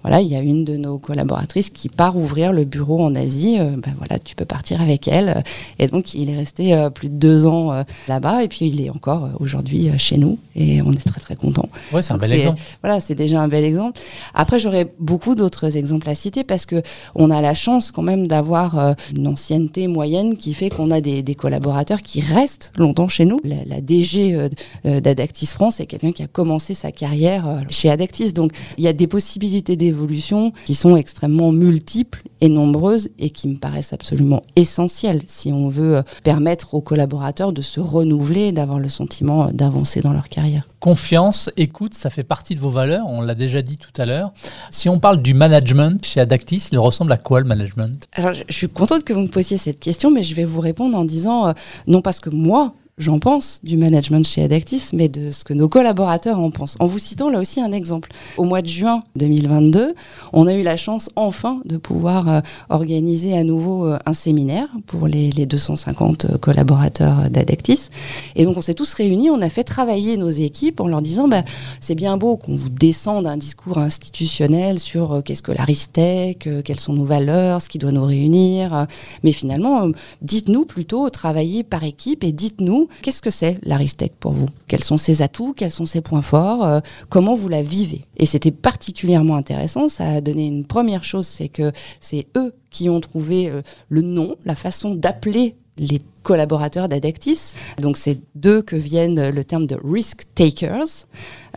voilà, 0.01 0.21
il 0.21 0.27
y 0.27 0.35
a 0.35 0.41
une 0.41 0.65
de 0.65 0.77
nos 0.77 0.99
collaboratrices 0.99 1.69
qui 1.69 1.89
part 1.89 2.17
ouvrir 2.17 2.53
le 2.53 2.65
bureau 2.65 3.03
en 3.03 3.15
Asie. 3.15 3.57
bah, 3.59 3.91
voilà, 3.97 4.19
tu 4.19 4.35
peux 4.35 4.45
partir 4.45 4.81
avec 4.81 5.07
elle. 5.07 5.43
Et 5.79 5.87
donc, 5.87 6.13
il 6.13 6.29
est 6.29 6.37
resté 6.37 6.87
plus 6.93 7.09
de 7.09 7.15
deux 7.15 7.45
ans 7.45 7.83
là-bas 8.07 8.43
et 8.43 8.47
puis 8.47 8.67
il 8.67 8.81
est 8.81 8.89
encore 8.89 9.22
euh, 9.23 9.29
aujourd'hui 9.39 9.89
euh, 9.89 9.97
chez 9.97 10.17
nous 10.17 10.37
et 10.55 10.81
on 10.81 10.91
est 10.93 11.05
très 11.05 11.19
très 11.19 11.35
content. 11.35 11.69
Ouais, 11.91 12.01
c'est 12.01 12.13
un 12.13 12.17
bel 12.17 12.33
exemple. 12.33 12.61
Voilà, 12.81 12.99
c'est 12.99 13.15
déjà 13.15 13.41
un 13.41 13.47
bel 13.47 13.63
exemple. 13.63 13.99
Après, 14.33 14.59
j'aurais 14.59 14.93
beaucoup 14.99 15.35
d'autres 15.35 15.77
exemples 15.77 16.09
à 16.09 16.15
citer 16.15 16.43
parce 16.43 16.65
que 16.65 16.81
on 17.15 17.31
a 17.31 17.41
la 17.41 17.53
chance 17.53 17.91
quand 17.91 18.01
même 18.01 18.27
d'avoir 18.27 18.79
euh, 18.79 18.93
une 19.15 19.27
ancienneté 19.27 19.87
moyenne 19.87 20.37
qui 20.37 20.53
fait 20.53 20.69
qu'on 20.69 20.91
a 20.91 21.01
des, 21.01 21.23
collaborateurs 21.35 22.01
qui 22.01 22.21
restent 22.21 22.71
longtemps 22.77 23.07
chez 23.07 23.25
nous. 23.25 23.39
La, 23.43 23.81
DG 23.81 24.49
d'Adactis 24.83 25.47
France 25.47 25.79
est 25.79 25.87
quelqu'un 25.87 26.11
qui 26.11 26.21
a 26.21 26.27
commencé 26.27 26.73
sa 26.73 26.91
carrière 26.91 27.63
chez 27.69 27.89
Adactis, 27.89 28.33
donc 28.33 28.51
il 28.77 28.83
y 28.83 28.87
a 28.87 28.93
des 28.93 29.07
possibilités 29.07 29.75
d'évolution 29.75 30.53
qui 30.65 30.75
sont 30.75 30.95
extrêmement 30.95 31.51
multiples 31.51 32.21
et 32.39 32.49
nombreuses 32.49 33.09
et 33.17 33.31
qui 33.31 33.47
me 33.47 33.57
paraissent 33.57 33.93
absolument 33.93 34.43
essentielles 34.55 35.21
si 35.27 35.51
on 35.51 35.69
veut 35.69 36.03
permettre 36.23 36.73
aux 36.75 36.81
collaborateurs 36.81 37.53
de 37.53 37.61
se 37.61 37.79
renouveler, 37.79 38.51
d'avoir 38.51 38.79
le 38.79 38.89
sentiment 38.89 39.12
d'avancer 39.21 40.01
dans 40.01 40.13
leur 40.13 40.29
carrière. 40.29 40.67
Confiance, 40.79 41.49
écoute, 41.57 41.93
ça 41.93 42.09
fait 42.09 42.23
partie 42.23 42.55
de 42.55 42.59
vos 42.59 42.69
valeurs, 42.69 43.05
on 43.07 43.21
l'a 43.21 43.35
déjà 43.35 43.61
dit 43.61 43.77
tout 43.77 44.01
à 44.01 44.05
l'heure. 44.05 44.33
Si 44.69 44.89
on 44.89 44.99
parle 44.99 45.21
du 45.21 45.33
management 45.33 46.03
chez 46.05 46.19
Adactis, 46.19 46.69
il 46.71 46.79
ressemble 46.79 47.11
à 47.11 47.17
quoi 47.17 47.39
le 47.39 47.45
management? 47.45 48.07
Alors 48.13 48.33
je 48.33 48.53
suis 48.53 48.69
contente 48.69 49.03
que 49.03 49.13
vous 49.13 49.21
me 49.21 49.27
posiez 49.27 49.57
cette 49.57 49.79
question, 49.79 50.11
mais 50.11 50.23
je 50.23 50.35
vais 50.35 50.45
vous 50.45 50.59
répondre 50.59 50.97
en 50.97 51.05
disant, 51.05 51.47
euh, 51.47 51.53
non 51.87 52.01
parce 52.01 52.19
que 52.19 52.29
moi, 52.29 52.73
j'en 52.99 53.17
pense, 53.17 53.59
du 53.63 53.75
management 53.75 54.25
chez 54.25 54.43
Adactis, 54.43 54.89
mais 54.93 55.09
de 55.09 55.31
ce 55.31 55.43
que 55.43 55.53
nos 55.53 55.67
collaborateurs 55.67 56.39
en 56.39 56.51
pensent. 56.51 56.75
En 56.79 56.85
vous 56.85 56.99
citant 56.99 57.29
là 57.29 57.39
aussi 57.39 57.59
un 57.59 57.71
exemple. 57.71 58.11
Au 58.37 58.43
mois 58.43 58.61
de 58.61 58.67
juin 58.67 59.03
2022, 59.15 59.95
on 60.31 60.45
a 60.45 60.53
eu 60.53 60.61
la 60.61 60.77
chance 60.77 61.09
enfin 61.15 61.59
de 61.65 61.77
pouvoir 61.77 62.29
euh, 62.29 62.41
organiser 62.69 63.35
à 63.35 63.43
nouveau 63.43 63.87
euh, 63.87 63.97
un 64.05 64.13
séminaire 64.13 64.67
pour 64.85 65.07
les, 65.07 65.31
250 65.31 66.25
euh, 66.25 66.37
collaborateurs 66.37 67.29
d'Adactis. 67.31 67.89
Et 68.35 68.45
donc 68.45 68.57
on 68.57 68.61
s'est 68.61 68.75
tous 68.75 68.93
réunis, 68.93 69.31
on 69.31 69.41
a 69.41 69.49
fait 69.49 69.63
travailler 69.63 70.15
nos 70.17 70.29
équipes 70.29 70.79
en 70.79 70.87
leur 70.87 71.01
disant 71.01 71.27
bah, 71.27 71.41
c'est 71.79 71.95
bien 71.95 72.17
beau 72.17 72.37
qu'on 72.37 72.55
vous 72.55 72.69
descende 72.69 73.25
un 73.25 73.37
discours 73.37 73.79
institutionnel 73.79 74.79
sur 74.79 75.23
qu'est-ce 75.23 75.41
que 75.41 75.51
l'Aristec, 75.51 76.47
quelles 76.63 76.79
sont 76.79 76.93
nos 76.93 77.05
valeurs, 77.05 77.61
ce 77.61 77.69
qui 77.69 77.79
doit 77.79 77.91
nous 77.91 78.05
réunir, 78.05 78.87
mais 79.23 79.31
finalement, 79.31 79.89
dites-nous 80.21 80.65
plutôt, 80.65 81.09
travailler 81.09 81.63
par 81.63 81.83
équipe 81.83 82.23
et 82.23 82.31
dites-nous 82.31 82.82
qu'est-ce 83.01 83.21
que 83.21 83.29
c'est 83.29 83.59
l'Aristec 83.63 84.13
pour 84.19 84.33
vous? 84.33 84.47
Quels 84.67 84.83
sont 84.83 84.97
ses 84.97 85.21
atouts? 85.21 85.53
Quels 85.53 85.71
sont 85.71 85.85
ses 85.85 86.01
points 86.01 86.21
forts? 86.21 86.63
Euh, 86.65 86.79
Comment 87.09 87.35
vous 87.35 87.49
la 87.49 87.61
vivez? 87.61 88.05
Et 88.17 88.25
c'était 88.25 88.51
particulièrement 88.51 89.35
intéressant. 89.35 89.87
Ça 89.87 90.05
a 90.05 90.21
donné 90.21 90.47
une 90.47 90.65
première 90.65 91.03
chose, 91.03 91.27
c'est 91.27 91.49
que 91.49 91.71
c'est 91.99 92.27
eux 92.37 92.53
qui 92.69 92.89
ont 92.89 92.99
trouvé 92.99 93.49
euh, 93.49 93.61
le 93.89 94.01
nom, 94.01 94.35
la 94.45 94.55
façon 94.55 94.95
d'appeler 94.95 95.55
les 95.77 96.01
collaborateurs 96.23 96.87
d'Adactis. 96.87 97.53
Donc 97.81 97.97
c'est 97.97 98.19
d'eux 98.35 98.61
que 98.61 98.75
viennent 98.75 99.29
le 99.29 99.43
terme 99.43 99.67
de 99.67 99.77
risk 99.83 100.21
takers. 100.35 101.05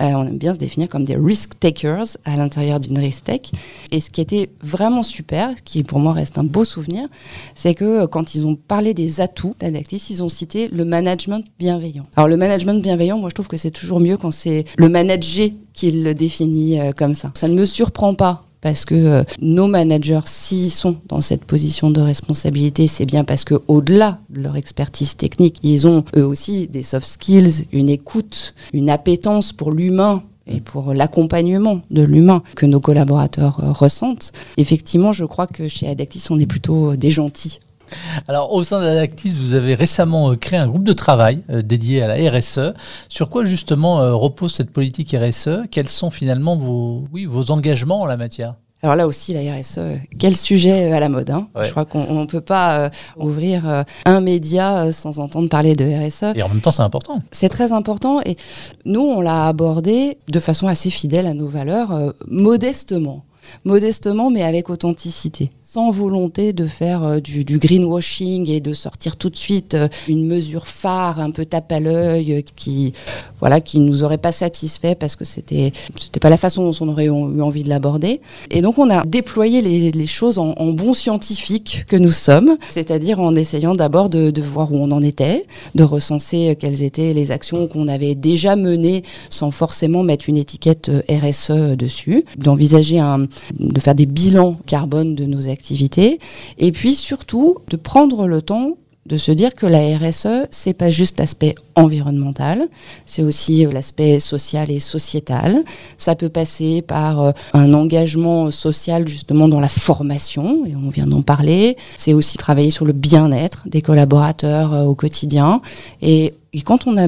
Euh, 0.00 0.12
on 0.12 0.26
aime 0.26 0.38
bien 0.38 0.52
se 0.52 0.58
définir 0.58 0.88
comme 0.88 1.04
des 1.04 1.16
risk 1.16 1.58
takers 1.60 2.16
à 2.24 2.36
l'intérieur 2.36 2.80
d'une 2.80 2.98
risk 2.98 3.24
tech. 3.24 3.40
Et 3.92 4.00
ce 4.00 4.10
qui 4.10 4.20
était 4.20 4.50
vraiment 4.62 5.02
super, 5.02 5.62
qui 5.62 5.84
pour 5.84 6.00
moi 6.00 6.12
reste 6.12 6.36
un 6.36 6.44
beau 6.44 6.64
souvenir, 6.64 7.08
c'est 7.54 7.74
que 7.74 8.06
quand 8.06 8.34
ils 8.34 8.46
ont 8.46 8.56
parlé 8.56 8.92
des 8.92 9.20
atouts 9.20 9.54
d'Adactis, 9.60 10.02
ils 10.10 10.22
ont 10.22 10.28
cité 10.28 10.68
le 10.68 10.84
management 10.84 11.44
bienveillant. 11.58 12.06
Alors 12.16 12.28
le 12.28 12.36
management 12.36 12.82
bienveillant, 12.82 13.18
moi 13.18 13.28
je 13.28 13.34
trouve 13.34 13.48
que 13.48 13.56
c'est 13.56 13.70
toujours 13.70 14.00
mieux 14.00 14.16
quand 14.16 14.32
c'est 14.32 14.64
le 14.76 14.88
manager 14.88 15.50
qui 15.72 15.90
le 15.90 16.14
définit 16.14 16.80
euh, 16.80 16.92
comme 16.92 17.14
ça. 17.14 17.30
Ça 17.34 17.48
ne 17.48 17.54
me 17.54 17.66
surprend 17.66 18.14
pas 18.14 18.45
parce 18.66 18.84
que 18.84 18.96
euh, 18.96 19.22
nos 19.40 19.68
managers, 19.68 20.22
s'ils 20.24 20.72
sont 20.72 20.96
dans 21.06 21.20
cette 21.20 21.44
position 21.44 21.92
de 21.92 22.00
responsabilité, 22.00 22.88
c'est 22.88 23.06
bien 23.06 23.22
parce 23.22 23.44
que 23.44 23.54
au-delà 23.68 24.18
de 24.28 24.40
leur 24.40 24.56
expertise 24.56 25.16
technique, 25.16 25.58
ils 25.62 25.86
ont 25.86 26.04
eux 26.16 26.26
aussi 26.26 26.66
des 26.66 26.82
soft 26.82 27.06
skills, 27.06 27.68
une 27.70 27.88
écoute, 27.88 28.54
une 28.72 28.90
appétence 28.90 29.52
pour 29.52 29.70
l'humain 29.70 30.24
et 30.48 30.60
pour 30.60 30.94
l'accompagnement 30.94 31.82
de 31.92 32.02
l'humain 32.02 32.42
que 32.56 32.66
nos 32.66 32.80
collaborateurs 32.80 33.60
euh, 33.62 33.70
ressentent. 33.70 34.32
Effectivement, 34.56 35.12
je 35.12 35.24
crois 35.24 35.46
que 35.46 35.68
chez 35.68 35.86
Adactis, 35.86 36.24
on 36.30 36.40
est 36.40 36.46
plutôt 36.46 36.90
euh, 36.90 36.96
des 36.96 37.10
gentils. 37.10 37.60
Alors, 38.28 38.52
au 38.52 38.62
sein 38.62 38.80
d'Adactis, 38.80 39.32
vous 39.32 39.54
avez 39.54 39.74
récemment 39.74 40.34
créé 40.36 40.58
un 40.58 40.66
groupe 40.66 40.84
de 40.84 40.92
travail 40.92 41.42
dédié 41.48 42.02
à 42.02 42.08
la 42.08 42.30
RSE. 42.30 42.74
Sur 43.08 43.30
quoi 43.30 43.44
justement 43.44 44.18
repose 44.18 44.54
cette 44.54 44.70
politique 44.70 45.14
RSE 45.18 45.66
Quels 45.70 45.88
sont 45.88 46.10
finalement 46.10 46.56
vos, 46.56 47.02
oui, 47.12 47.26
vos 47.26 47.50
engagements 47.50 48.02
en 48.02 48.06
la 48.06 48.16
matière? 48.16 48.54
Alors 48.82 48.94
là 48.94 49.06
aussi, 49.06 49.32
la 49.32 49.40
RSE, 49.40 49.98
quel 50.18 50.36
sujet 50.36 50.92
à 50.92 51.00
la 51.00 51.08
mode. 51.08 51.30
Hein 51.30 51.48
Je 51.60 51.70
crois 51.70 51.86
qu'on 51.86 52.20
ne 52.20 52.26
peut 52.26 52.42
pas 52.42 52.78
euh, 52.78 52.88
ouvrir 53.16 53.68
euh, 53.68 53.82
un 54.04 54.20
média 54.20 54.84
euh, 54.84 54.92
sans 54.92 55.18
entendre 55.18 55.48
parler 55.48 55.74
de 55.74 55.84
RSE. 55.84 56.36
Et 56.36 56.42
en 56.42 56.48
même 56.48 56.60
temps, 56.60 56.70
c'est 56.70 56.82
important. 56.82 57.22
C'est 57.32 57.48
très 57.48 57.72
important. 57.72 58.20
Et 58.24 58.36
nous, 58.84 59.00
on 59.00 59.22
l'a 59.22 59.46
abordé 59.46 60.18
de 60.28 60.40
façon 60.40 60.68
assez 60.68 60.90
fidèle 60.90 61.26
à 61.26 61.32
nos 61.32 61.48
valeurs, 61.48 62.14
modestement. 62.28 63.24
Modestement, 63.64 64.30
mais 64.30 64.42
avec 64.42 64.70
authenticité 64.70 65.50
sans 65.76 65.90
volonté 65.90 66.52
de 66.52 66.66
faire 66.66 67.02
euh, 67.02 67.20
du, 67.20 67.58
greenwashing 67.58 68.48
et 68.48 68.60
de 68.60 68.72
sortir 68.72 69.16
tout 69.16 69.30
de 69.30 69.36
suite 69.36 69.74
euh, 69.74 69.88
une 70.08 70.24
mesure 70.24 70.68
phare, 70.68 71.20
un 71.20 71.32
peu 71.32 71.44
tape 71.44 71.70
à 71.72 71.80
l'œil, 71.80 72.32
euh, 72.32 72.40
qui 72.54 72.92
voilà, 73.40 73.60
qui 73.60 73.80
nous 73.80 74.04
aurait 74.04 74.16
pas 74.16 74.30
satisfait 74.30 74.94
parce 74.94 75.16
que 75.16 75.24
c'était 75.24 75.72
c'était 76.00 76.20
pas 76.20 76.30
la 76.30 76.36
façon 76.36 76.70
dont 76.70 76.76
on 76.80 76.88
aurait 76.88 77.06
eu 77.06 77.10
envie 77.10 77.64
de 77.64 77.68
l'aborder. 77.68 78.20
Et 78.50 78.62
donc 78.62 78.78
on 78.78 78.88
a 78.88 79.04
déployé 79.04 79.60
les, 79.60 80.06
choses 80.06 80.38
en, 80.38 80.54
bons 80.72 80.94
scientifiques 80.94 81.84
que 81.88 81.96
nous 81.96 82.12
sommes, 82.12 82.56
c'est-à-dire 82.70 83.20
en 83.20 83.34
essayant 83.34 83.74
d'abord 83.74 84.08
de, 84.08 84.30
de, 84.30 84.40
voir 84.40 84.72
où 84.72 84.76
on 84.76 84.92
en 84.92 85.02
était, 85.02 85.46
de 85.74 85.82
recenser 85.82 86.56
quelles 86.58 86.84
étaient 86.84 87.12
les 87.12 87.32
actions 87.32 87.66
qu'on 87.66 87.88
avait 87.88 88.14
déjà 88.14 88.54
menées 88.54 89.02
sans 89.30 89.50
forcément 89.50 90.04
mettre 90.04 90.28
une 90.28 90.38
étiquette 90.38 90.90
RSE 91.10 91.76
dessus, 91.76 92.24
d'envisager 92.38 93.00
un, 93.00 93.26
de 93.58 93.80
faire 93.80 93.94
des 93.94 94.06
bilans 94.06 94.56
carbone 94.66 95.14
de 95.14 95.24
nos 95.24 95.48
actions 95.48 95.56
activité. 95.56 96.20
Et 96.58 96.70
puis 96.70 96.94
surtout, 96.94 97.56
de 97.70 97.76
prendre 97.76 98.28
le 98.28 98.42
temps 98.42 98.76
de 99.06 99.16
se 99.16 99.30
dire 99.30 99.54
que 99.54 99.66
la 99.66 99.96
RSE, 99.96 100.48
c'est 100.50 100.74
pas 100.74 100.90
juste 100.90 101.20
l'aspect 101.20 101.54
environnemental, 101.76 102.66
c'est 103.04 103.22
aussi 103.22 103.64
euh, 103.64 103.70
l'aspect 103.70 104.18
social 104.18 104.68
et 104.68 104.80
sociétal. 104.80 105.62
Ça 105.96 106.16
peut 106.16 106.28
passer 106.28 106.82
par 106.82 107.22
euh, 107.22 107.30
un 107.52 107.72
engagement 107.72 108.50
social 108.50 109.06
justement 109.06 109.46
dans 109.46 109.60
la 109.60 109.68
formation, 109.68 110.66
et 110.66 110.74
on 110.74 110.90
vient 110.90 111.06
d'en 111.06 111.22
parler. 111.22 111.76
C'est 111.96 112.14
aussi 112.14 112.36
travailler 112.36 112.70
sur 112.70 112.84
le 112.84 112.92
bien-être 112.92 113.68
des 113.68 113.80
collaborateurs 113.80 114.74
euh, 114.74 114.84
au 114.84 114.96
quotidien. 114.96 115.60
Et, 116.02 116.34
et 116.52 116.62
quand 116.62 116.88
on 116.88 116.96
a 116.98 117.06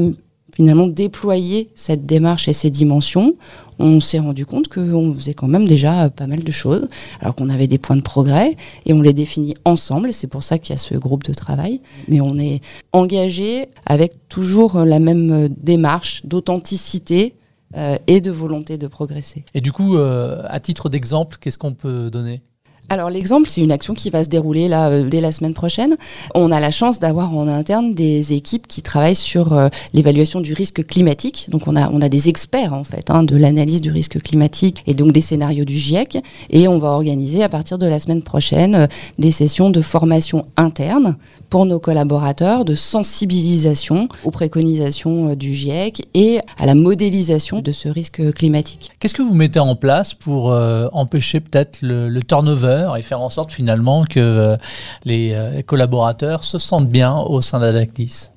finalement 0.58 0.88
déployé 0.88 1.68
cette 1.76 2.04
démarche 2.04 2.48
et 2.48 2.52
ces 2.52 2.68
dimensions, 2.68 3.34
on 3.78 4.00
s'est 4.00 4.18
rendu 4.18 4.44
compte 4.44 4.66
qu'on 4.66 5.12
faisait 5.12 5.32
quand 5.32 5.46
même 5.46 5.68
déjà 5.68 6.10
pas 6.10 6.26
mal 6.26 6.42
de 6.42 6.50
choses, 6.50 6.88
alors 7.20 7.36
qu'on 7.36 7.48
avait 7.48 7.68
des 7.68 7.78
points 7.78 7.94
de 7.94 8.02
progrès, 8.02 8.56
et 8.84 8.92
on 8.92 9.00
les 9.00 9.12
définit 9.12 9.54
ensemble, 9.64 10.12
c'est 10.12 10.26
pour 10.26 10.42
ça 10.42 10.58
qu'il 10.58 10.74
y 10.74 10.74
a 10.74 10.78
ce 10.78 10.96
groupe 10.96 11.22
de 11.22 11.32
travail. 11.32 11.80
Mais 12.08 12.20
on 12.20 12.40
est 12.40 12.60
engagé 12.92 13.68
avec 13.86 14.14
toujours 14.28 14.80
la 14.84 14.98
même 14.98 15.48
démarche 15.48 16.26
d'authenticité 16.26 17.36
euh, 17.76 17.96
et 18.08 18.20
de 18.20 18.32
volonté 18.32 18.78
de 18.78 18.88
progresser. 18.88 19.44
Et 19.54 19.60
du 19.60 19.70
coup, 19.70 19.96
euh, 19.96 20.42
à 20.48 20.58
titre 20.58 20.88
d'exemple, 20.88 21.36
qu'est-ce 21.40 21.58
qu'on 21.58 21.74
peut 21.74 22.10
donner? 22.10 22.40
Alors 22.90 23.10
l'exemple, 23.10 23.50
c'est 23.50 23.60
une 23.60 23.70
action 23.70 23.92
qui 23.92 24.08
va 24.08 24.24
se 24.24 24.30
dérouler 24.30 24.66
là 24.66 24.88
euh, 24.88 25.08
dès 25.08 25.20
la 25.20 25.30
semaine 25.30 25.52
prochaine. 25.52 25.96
On 26.34 26.50
a 26.50 26.58
la 26.58 26.70
chance 26.70 27.00
d'avoir 27.00 27.36
en 27.36 27.46
interne 27.46 27.92
des 27.92 28.32
équipes 28.32 28.66
qui 28.66 28.80
travaillent 28.80 29.14
sur 29.14 29.52
euh, 29.52 29.68
l'évaluation 29.92 30.40
du 30.40 30.54
risque 30.54 30.86
climatique. 30.86 31.48
Donc 31.50 31.68
on 31.68 31.76
a 31.76 31.90
on 31.90 32.00
a 32.00 32.08
des 32.08 32.30
experts 32.30 32.72
en 32.72 32.84
fait 32.84 33.10
hein, 33.10 33.24
de 33.24 33.36
l'analyse 33.36 33.82
du 33.82 33.90
risque 33.90 34.22
climatique 34.22 34.84
et 34.86 34.94
donc 34.94 35.12
des 35.12 35.20
scénarios 35.20 35.66
du 35.66 35.76
GIEC. 35.76 36.18
Et 36.48 36.66
on 36.66 36.78
va 36.78 36.88
organiser 36.88 37.42
à 37.42 37.50
partir 37.50 37.76
de 37.76 37.86
la 37.86 37.98
semaine 37.98 38.22
prochaine 38.22 38.74
euh, 38.74 38.86
des 39.18 39.32
sessions 39.32 39.68
de 39.68 39.82
formation 39.82 40.46
interne 40.56 41.16
pour 41.50 41.66
nos 41.66 41.80
collaborateurs, 41.80 42.64
de 42.64 42.74
sensibilisation 42.74 44.08
aux 44.24 44.30
préconisations 44.30 45.34
du 45.34 45.52
GIEC 45.52 46.06
et 46.14 46.40
à 46.58 46.64
la 46.64 46.74
modélisation 46.74 47.60
de 47.60 47.72
ce 47.72 47.88
risque 47.88 48.32
climatique. 48.32 48.92
Qu'est-ce 48.98 49.14
que 49.14 49.22
vous 49.22 49.34
mettez 49.34 49.58
en 49.58 49.76
place 49.76 50.14
pour 50.14 50.54
empêcher 50.92 51.40
peut-être 51.40 51.78
le, 51.80 52.08
le 52.08 52.22
turnover 52.22 52.77
et 52.96 53.02
faire 53.02 53.20
en 53.20 53.30
sorte 53.30 53.52
finalement 53.52 54.04
que 54.04 54.20
euh, 54.20 54.56
les 55.04 55.32
euh, 55.34 55.62
collaborateurs 55.62 56.44
se 56.44 56.58
sentent 56.58 56.88
bien 56.88 57.16
au 57.16 57.40
sein 57.40 57.60
d'Adactis 57.60 58.30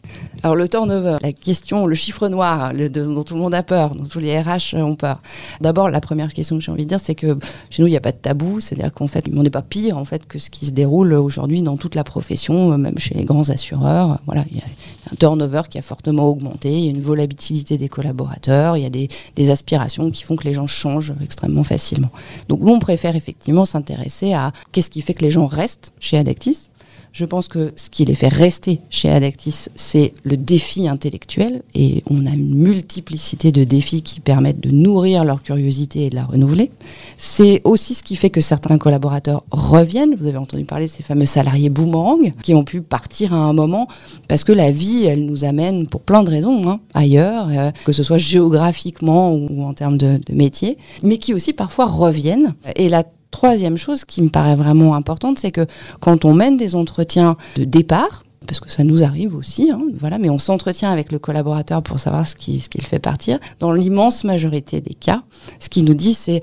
alors 0.44 0.56
le 0.56 0.68
turnover, 0.68 1.18
la 1.22 1.34
question, 1.34 1.86
le 1.86 1.94
chiffre 1.94 2.28
noir 2.28 2.74
dont 2.74 3.24
tout 3.24 3.36
le 3.36 3.40
monde 3.40 3.54
a 3.54 3.62
peur, 3.62 3.94
dont 3.94 4.06
tous 4.06 4.20
les 4.20 4.40
RH 4.40 4.76
ont 4.76 4.96
peur. 4.96 5.22
D'abord, 5.62 5.90
la 5.90 6.02
première 6.02 6.34
question 6.34 6.58
que 6.58 6.64
j'ai 6.64 6.72
envie 6.72 6.86
de 6.86 6.90
dire, 6.90 7.00
c'est 7.00 7.14
que 7.14 7.38
chez 7.70 7.84
nous, 7.84 7.88
il 7.88 7.92
n'y 7.92 7.98
a 7.98 8.02
pas 8.02 8.12
de 8.12 8.18
tabou, 8.18 8.60
c'est-à-dire 8.60 8.92
qu'en 8.92 9.08
fait, 9.08 9.26
on 9.36 9.44
n'est 9.44 9.52
pas 9.52 9.62
pire 9.62 9.98
en 9.98 10.06
fait 10.06 10.26
que 10.26 10.40
ce 10.40 10.50
qui 10.50 10.66
se 10.66 10.72
déroule 10.72 11.14
aujourd'hui 11.14 11.62
dans 11.62 11.78
toute 11.78 11.94
la 11.94 12.04
profession, 12.04 12.76
même 12.78 12.98
chez 12.98 13.14
les 13.14 13.26
grands 13.26 13.50
assureurs. 13.50 14.20
Voilà, 14.26 14.46
il 14.50 14.58
y 14.58 14.62
a 14.62 14.64
un 15.12 15.16
turnover 15.16 15.62
qui 15.70 15.78
a 15.78 15.84
fortement 15.84 16.28
augmenté, 16.28 16.72
il 16.72 16.86
y 16.86 16.88
a 16.88 16.92
une 16.92 17.02
volatilité 17.02 17.78
des 17.78 17.90
collaborateurs, 17.90 18.78
il 18.78 18.84
y 18.84 18.88
a 18.88 18.90
des, 18.90 19.10
des 19.36 19.50
aspirations 19.52 20.10
qui 20.10 20.24
font 20.24 20.36
que 20.36 20.46
les 20.46 20.54
gens 20.54 20.66
changent 20.66 21.14
extrêmement 21.22 21.64
facilement. 21.64 22.10
Donc 22.50 22.62
nous, 22.62 22.72
on 22.72 22.80
préfère 22.80 23.16
effectivement 23.16 23.66
s'intéresser 23.66 24.34
à 24.34 24.54
qu'est-ce 24.72 24.90
qui 24.90 25.02
fait 25.02 25.14
que 25.14 25.24
les 25.24 25.32
gens 25.32 25.46
restent 25.46 25.92
chez 26.00 26.18
Adactis 26.18 26.71
je 27.14 27.26
pense 27.26 27.48
que 27.48 27.74
ce 27.76 27.90
qui 27.90 28.06
les 28.06 28.16
fait 28.16 28.30
rester 28.30 28.80
chez 28.90 29.10
Adactis, 29.10 29.68
c'est 29.76 30.14
le 30.24 30.38
défi 30.38 30.88
intellectuel. 30.88 31.62
Et 31.76 32.04
on 32.10 32.26
a 32.26 32.30
une 32.30 32.56
multiplicité 32.56 33.52
de 33.52 33.64
défis 33.66 34.02
qui 34.02 34.22
permettent 34.22 34.62
de 34.62 34.72
nourrir 34.72 35.26
leur 35.26 35.44
curiosité 35.44 36.06
et 36.06 36.10
de 36.10 36.16
la 36.16 36.24
renouveler. 36.24 36.72
C'est 37.18 37.62
aussi 37.66 37.96
ce 37.96 38.04
qui 38.04 38.16
fait 38.16 38.30
que 38.30 38.40
certains 38.40 38.78
collaborateurs 38.78 39.44
reviennent. 39.52 40.16
Vous 40.16 40.28
avez 40.28 40.38
entendu 40.38 40.64
parler 40.64 40.86
de 40.86 40.92
ces 40.92 41.04
fameux 41.04 41.26
salariés 41.26 41.70
boomerang 41.70 42.34
qui 42.44 42.54
ont 42.54 42.64
pu 42.64 42.82
partir 42.82 43.34
à 43.34 43.38
un 43.38 43.54
moment 43.54 43.88
parce 44.30 44.46
que 44.46 44.54
la 44.54 44.72
vie, 44.72 45.04
elle 45.04 45.26
nous 45.26 45.44
amène 45.44 45.88
pour 45.88 46.02
plein 46.02 46.24
de 46.24 46.30
raisons 46.30 46.70
hein, 46.70 46.80
ailleurs, 46.94 47.50
euh, 47.50 47.72
que 47.84 47.92
ce 47.92 48.04
soit 48.04 48.18
géographiquement 48.18 49.34
ou, 49.34 49.64
en 49.64 49.74
termes 49.74 49.98
de, 49.98 50.20
de 50.26 50.34
métier, 50.34 50.78
mais 51.04 51.18
qui 51.18 51.34
aussi 51.34 51.52
parfois 51.52 51.88
reviennent. 51.88 52.56
Et 52.78 52.88
la 52.88 53.04
Troisième 53.32 53.78
chose 53.78 54.06
qui 54.06 54.22
me 54.22 54.30
paraît 54.30 54.56
vraiment 54.56 54.94
importante, 54.94 55.40
c'est 55.40 55.52
que 55.52 55.66
quand 56.00 56.26
on 56.26 56.34
mène 56.34 56.58
des 56.58 56.76
entretiens 56.76 57.38
de 57.56 57.64
départ, 57.64 58.24
parce 58.52 58.60
que 58.60 58.70
ça 58.70 58.84
nous 58.84 59.02
arrive 59.02 59.38
aussi, 59.38 59.72
hein, 59.72 59.82
voilà, 59.94 60.18
mais 60.18 60.30
on 60.30 60.38
s'entretient 60.38 60.92
avec 60.92 61.14
le 61.14 61.20
collaborateur 61.20 61.82
pour 61.82 62.00
savoir 62.00 62.28
ce 62.28 62.36
qu'il 62.36 62.62
ce 62.62 62.68
fait 62.86 63.00
partir. 63.00 63.40
Dans 63.60 63.72
l'immense 63.72 64.26
majorité 64.26 64.82
des 64.82 64.94
cas, 64.94 65.24
ce 65.62 65.70
qu'il 65.70 65.86
nous 65.86 65.94
dit, 65.94 66.14
c'est 66.14 66.42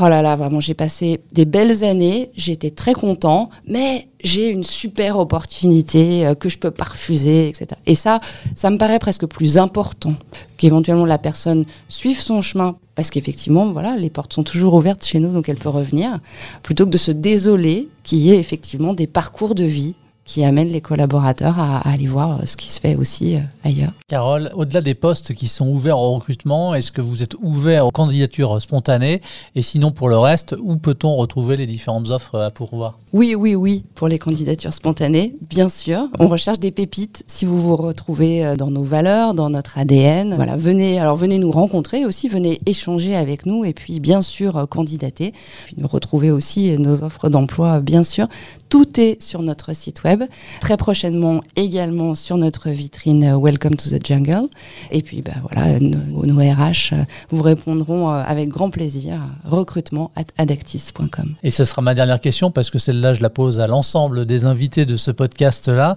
oh 0.00 0.08
là 0.08 0.22
là, 0.22 0.36
vraiment, 0.36 0.60
j'ai 0.60 0.74
passé 0.74 1.20
des 1.32 1.46
belles 1.46 1.82
années, 1.82 2.30
j'étais 2.36 2.70
très 2.70 2.94
content, 2.94 3.50
mais 3.66 4.06
j'ai 4.22 4.50
une 4.50 4.62
super 4.62 5.18
opportunité 5.18 6.28
euh, 6.28 6.36
que 6.36 6.48
je 6.48 6.58
peux 6.58 6.70
pas 6.70 6.84
refuser, 6.84 7.48
etc. 7.48 7.66
Et 7.86 7.96
ça, 7.96 8.20
ça 8.54 8.70
me 8.70 8.78
paraît 8.78 9.00
presque 9.00 9.26
plus 9.26 9.58
important 9.58 10.14
qu'éventuellement 10.58 11.06
la 11.06 11.18
personne 11.18 11.64
suive 11.88 12.20
son 12.20 12.40
chemin 12.40 12.76
parce 12.94 13.10
qu'effectivement, 13.10 13.72
voilà, 13.72 13.96
les 13.96 14.10
portes 14.10 14.32
sont 14.32 14.44
toujours 14.44 14.74
ouvertes 14.74 15.04
chez 15.04 15.18
nous, 15.18 15.32
donc 15.32 15.48
elle 15.48 15.56
peut 15.56 15.68
revenir, 15.68 16.20
plutôt 16.62 16.84
que 16.84 16.90
de 16.90 16.98
se 16.98 17.10
désoler 17.10 17.88
qu'il 18.04 18.18
y 18.18 18.30
ait 18.30 18.38
effectivement 18.38 18.94
des 18.94 19.08
parcours 19.08 19.56
de 19.56 19.64
vie 19.64 19.96
qui 20.28 20.44
amène 20.44 20.68
les 20.68 20.82
collaborateurs 20.82 21.58
à, 21.58 21.78
aller 21.88 22.06
voir 22.06 22.40
euh, 22.40 22.42
ce 22.44 22.58
qui 22.58 22.70
se 22.70 22.78
fait 22.78 22.96
aussi 22.96 23.36
euh, 23.36 23.40
ailleurs. 23.64 23.92
Carole, 24.08 24.52
au-delà 24.54 24.82
des 24.82 24.92
postes 24.92 25.32
qui 25.32 25.48
sont 25.48 25.66
ouverts 25.66 25.98
au 25.98 26.12
recrutement, 26.12 26.74
est-ce 26.74 26.92
que 26.92 27.00
vous 27.00 27.22
êtes 27.22 27.34
ouvert 27.40 27.86
aux 27.86 27.90
candidatures 27.90 28.60
spontanées? 28.60 29.22
Et 29.54 29.62
sinon, 29.62 29.90
pour 29.90 30.10
le 30.10 30.18
reste, 30.18 30.54
où 30.60 30.76
peut-on 30.76 31.16
retrouver 31.16 31.56
les 31.56 31.66
différentes 31.66 32.10
offres 32.10 32.38
à 32.38 32.50
pourvoir? 32.50 32.98
Oui, 33.14 33.34
oui, 33.34 33.54
oui, 33.54 33.84
pour 33.94 34.06
les 34.06 34.18
candidatures 34.18 34.74
spontanées, 34.74 35.34
bien 35.48 35.70
sûr. 35.70 36.08
On 36.18 36.26
recherche 36.26 36.60
des 36.60 36.72
pépites. 36.72 37.24
Si 37.26 37.46
vous 37.46 37.62
vous 37.62 37.76
retrouvez 37.76 38.44
euh, 38.44 38.56
dans 38.56 38.70
nos 38.70 38.84
valeurs, 38.84 39.32
dans 39.32 39.48
notre 39.48 39.78
ADN, 39.78 40.34
voilà, 40.34 40.56
venez, 40.56 41.00
alors 41.00 41.16
venez 41.16 41.38
nous 41.38 41.50
rencontrer 41.50 42.04
aussi, 42.04 42.28
venez 42.28 42.58
échanger 42.66 43.16
avec 43.16 43.46
nous 43.46 43.64
et 43.64 43.72
puis 43.72 43.98
bien 43.98 44.20
sûr 44.20 44.68
candidater. 44.68 45.32
Puis 45.64 45.76
retrouver 45.82 46.30
aussi 46.30 46.76
nos 46.78 47.02
offres 47.02 47.30
d'emploi, 47.30 47.80
bien 47.80 48.04
sûr. 48.04 48.28
Tout 48.68 49.00
est 49.00 49.22
sur 49.22 49.40
notre 49.40 49.74
site 49.74 50.04
web 50.04 50.17
Très 50.60 50.76
prochainement 50.76 51.42
également 51.56 52.14
sur 52.14 52.36
notre 52.36 52.70
vitrine 52.70 53.36
Welcome 53.36 53.76
to 53.76 53.90
the 53.90 54.04
Jungle. 54.04 54.48
Et 54.90 55.02
puis 55.02 55.22
bah, 55.22 55.32
voilà, 55.42 55.78
nos, 55.80 56.26
nos 56.26 56.38
RH 56.38 56.94
vous 57.30 57.42
répondront 57.42 58.08
avec 58.08 58.48
grand 58.48 58.70
plaisir. 58.70 59.20
Recrutement 59.44 60.10
at 60.16 60.24
adactis.com. 60.36 61.34
Et 61.42 61.50
ce 61.50 61.64
sera 61.64 61.82
ma 61.82 61.94
dernière 61.94 62.20
question 62.20 62.50
parce 62.50 62.70
que 62.70 62.78
celle-là, 62.78 63.12
je 63.12 63.22
la 63.22 63.30
pose 63.30 63.60
à 63.60 63.66
l'ensemble 63.66 64.26
des 64.26 64.46
invités 64.46 64.84
de 64.84 64.96
ce 64.96 65.10
podcast-là. 65.10 65.96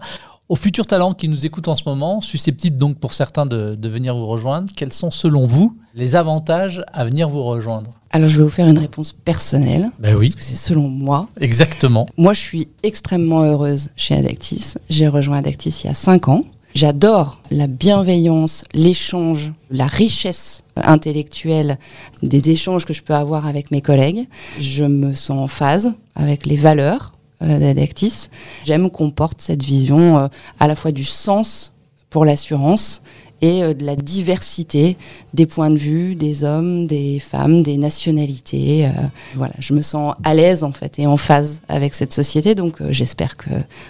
Aux 0.52 0.58
futurs 0.58 0.86
talents 0.86 1.14
qui 1.14 1.30
nous 1.30 1.46
écoutent 1.46 1.70
en 1.70 1.76
ce 1.76 1.84
moment, 1.86 2.20
susceptibles 2.20 2.76
donc 2.76 2.98
pour 2.98 3.14
certains 3.14 3.46
de, 3.46 3.74
de 3.76 3.88
venir 3.88 4.18
vous 4.18 4.26
rejoindre, 4.26 4.70
quels 4.76 4.92
sont 4.92 5.10
selon 5.10 5.48
vous 5.48 5.78
les 5.96 6.18
avantages 6.18 6.82
à 6.92 7.06
venir 7.06 7.30
vous 7.30 7.42
rejoindre 7.42 7.92
Alors 8.10 8.28
je 8.28 8.36
vais 8.36 8.44
vous 8.44 8.50
faire 8.50 8.68
une 8.68 8.78
réponse 8.78 9.14
personnelle. 9.14 9.92
Ben 9.98 10.14
oui. 10.14 10.28
Parce 10.28 10.36
que 10.36 10.42
c'est 10.42 10.58
selon 10.58 10.90
moi. 10.90 11.30
Exactement. 11.40 12.06
Moi, 12.18 12.34
je 12.34 12.42
suis 12.42 12.68
extrêmement 12.84 13.44
heureuse 13.44 13.92
chez 13.96 14.14
Adactis. 14.14 14.74
J'ai 14.90 15.08
rejoint 15.08 15.38
Adactis 15.38 15.74
il 15.86 15.88
y 15.88 15.90
a 15.90 15.94
5 15.94 16.28
ans. 16.28 16.44
J'adore 16.76 17.42
la 17.50 17.68
bienveillance, 17.68 18.66
l'échange, 18.74 19.54
la 19.70 19.88
richesse 19.88 20.64
intellectuelle 20.76 21.80
des 22.24 22.50
échanges 22.50 22.84
que 22.84 22.92
je 22.92 23.04
peux 23.04 23.16
avoir 23.16 23.46
avec 23.46 23.72
mes 23.72 23.82
collègues. 23.82 24.28
Je 24.60 24.84
me 24.84 25.14
sens 25.14 25.40
en 25.40 25.48
phase 25.48 25.94
avec 26.14 26.46
les 26.46 26.58
valeurs 26.58 27.14
d'Adactis. 27.42 28.30
J'aime 28.64 28.90
qu'on 28.90 29.12
porte 29.12 29.42
cette 29.42 29.64
vision 29.64 30.18
euh, 30.18 30.28
à 30.60 30.68
la 30.68 30.76
fois 30.76 30.92
du 30.92 31.04
sens 31.04 31.74
pour 32.10 32.26
l'assurance 32.26 33.02
et 33.42 33.64
euh, 33.64 33.74
de 33.74 33.84
la 33.84 33.96
diversité 33.96 34.98
des 35.34 35.46
points 35.46 35.70
de 35.70 35.78
vue, 35.78 36.16
des 36.16 36.44
hommes, 36.44 36.88
des 36.88 37.20
femmes, 37.20 37.62
des 37.62 37.78
nationalités. 37.78 38.86
Euh, 38.86 38.90
voilà, 39.36 39.54
je 39.60 39.74
me 39.74 39.82
sens 39.82 40.16
à 40.24 40.34
l'aise 40.34 40.64
en 40.64 40.72
fait 40.72 41.00
et 41.00 41.08
en 41.08 41.18
phase 41.18 41.62
avec 41.68 41.94
cette 41.94 42.14
société, 42.14 42.56
donc 42.56 42.82
euh, 42.82 42.92
j'espère 42.92 43.38
que 43.38 43.50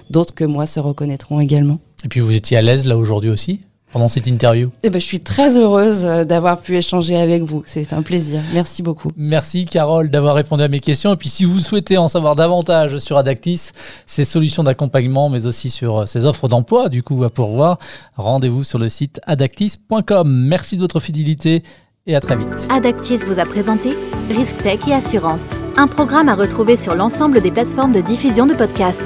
d'autres 0.09 0.33
que 0.33 0.45
moi 0.45 0.65
se 0.65 0.79
reconnaîtront 0.79 1.39
également. 1.39 1.79
Et 2.03 2.07
puis 2.07 2.19
vous 2.19 2.35
étiez 2.35 2.57
à 2.57 2.61
l'aise 2.61 2.85
là 2.87 2.97
aujourd'hui 2.97 3.29
aussi? 3.29 3.61
Pendant 3.91 4.07
cette 4.07 4.27
interview 4.27 4.71
eh 4.83 4.89
ben, 4.89 4.99
Je 4.99 5.05
suis 5.05 5.19
très 5.19 5.57
heureuse 5.57 6.03
d'avoir 6.03 6.61
pu 6.61 6.75
échanger 6.75 7.17
avec 7.17 7.43
vous. 7.43 7.63
C'est 7.65 7.93
un 7.93 8.01
plaisir. 8.01 8.41
Merci 8.53 8.81
beaucoup. 8.83 9.11
Merci 9.15 9.65
Carole 9.65 10.09
d'avoir 10.09 10.35
répondu 10.35 10.63
à 10.63 10.67
mes 10.67 10.79
questions. 10.79 11.13
Et 11.13 11.17
puis 11.17 11.29
si 11.29 11.45
vous 11.45 11.59
souhaitez 11.59 11.97
en 11.97 12.07
savoir 12.07 12.35
davantage 12.35 12.97
sur 12.97 13.17
Adactis, 13.17 13.71
ses 14.05 14.25
solutions 14.25 14.63
d'accompagnement, 14.63 15.29
mais 15.29 15.45
aussi 15.45 15.69
sur 15.69 16.07
ses 16.07 16.25
offres 16.25 16.47
d'emploi, 16.47 16.89
du 16.89 17.03
coup, 17.03 17.23
à 17.23 17.29
pourvoir, 17.29 17.77
rendez-vous 18.15 18.63
sur 18.63 18.79
le 18.79 18.89
site 18.89 19.19
adactis.com. 19.25 20.29
Merci 20.47 20.75
de 20.75 20.81
votre 20.81 20.99
fidélité 20.99 21.63
et 22.07 22.15
à 22.15 22.19
très 22.19 22.35
vite. 22.35 22.67
Adactis 22.69 23.17
vous 23.17 23.39
a 23.39 23.45
présenté 23.45 23.89
Risk 24.29 24.57
Tech 24.63 24.79
et 24.87 24.93
Assurance, 24.93 25.49
un 25.77 25.87
programme 25.87 26.29
à 26.29 26.35
retrouver 26.35 26.77
sur 26.77 26.95
l'ensemble 26.95 27.41
des 27.41 27.51
plateformes 27.51 27.91
de 27.91 28.01
diffusion 28.01 28.45
de 28.45 28.53
podcasts. 28.53 28.99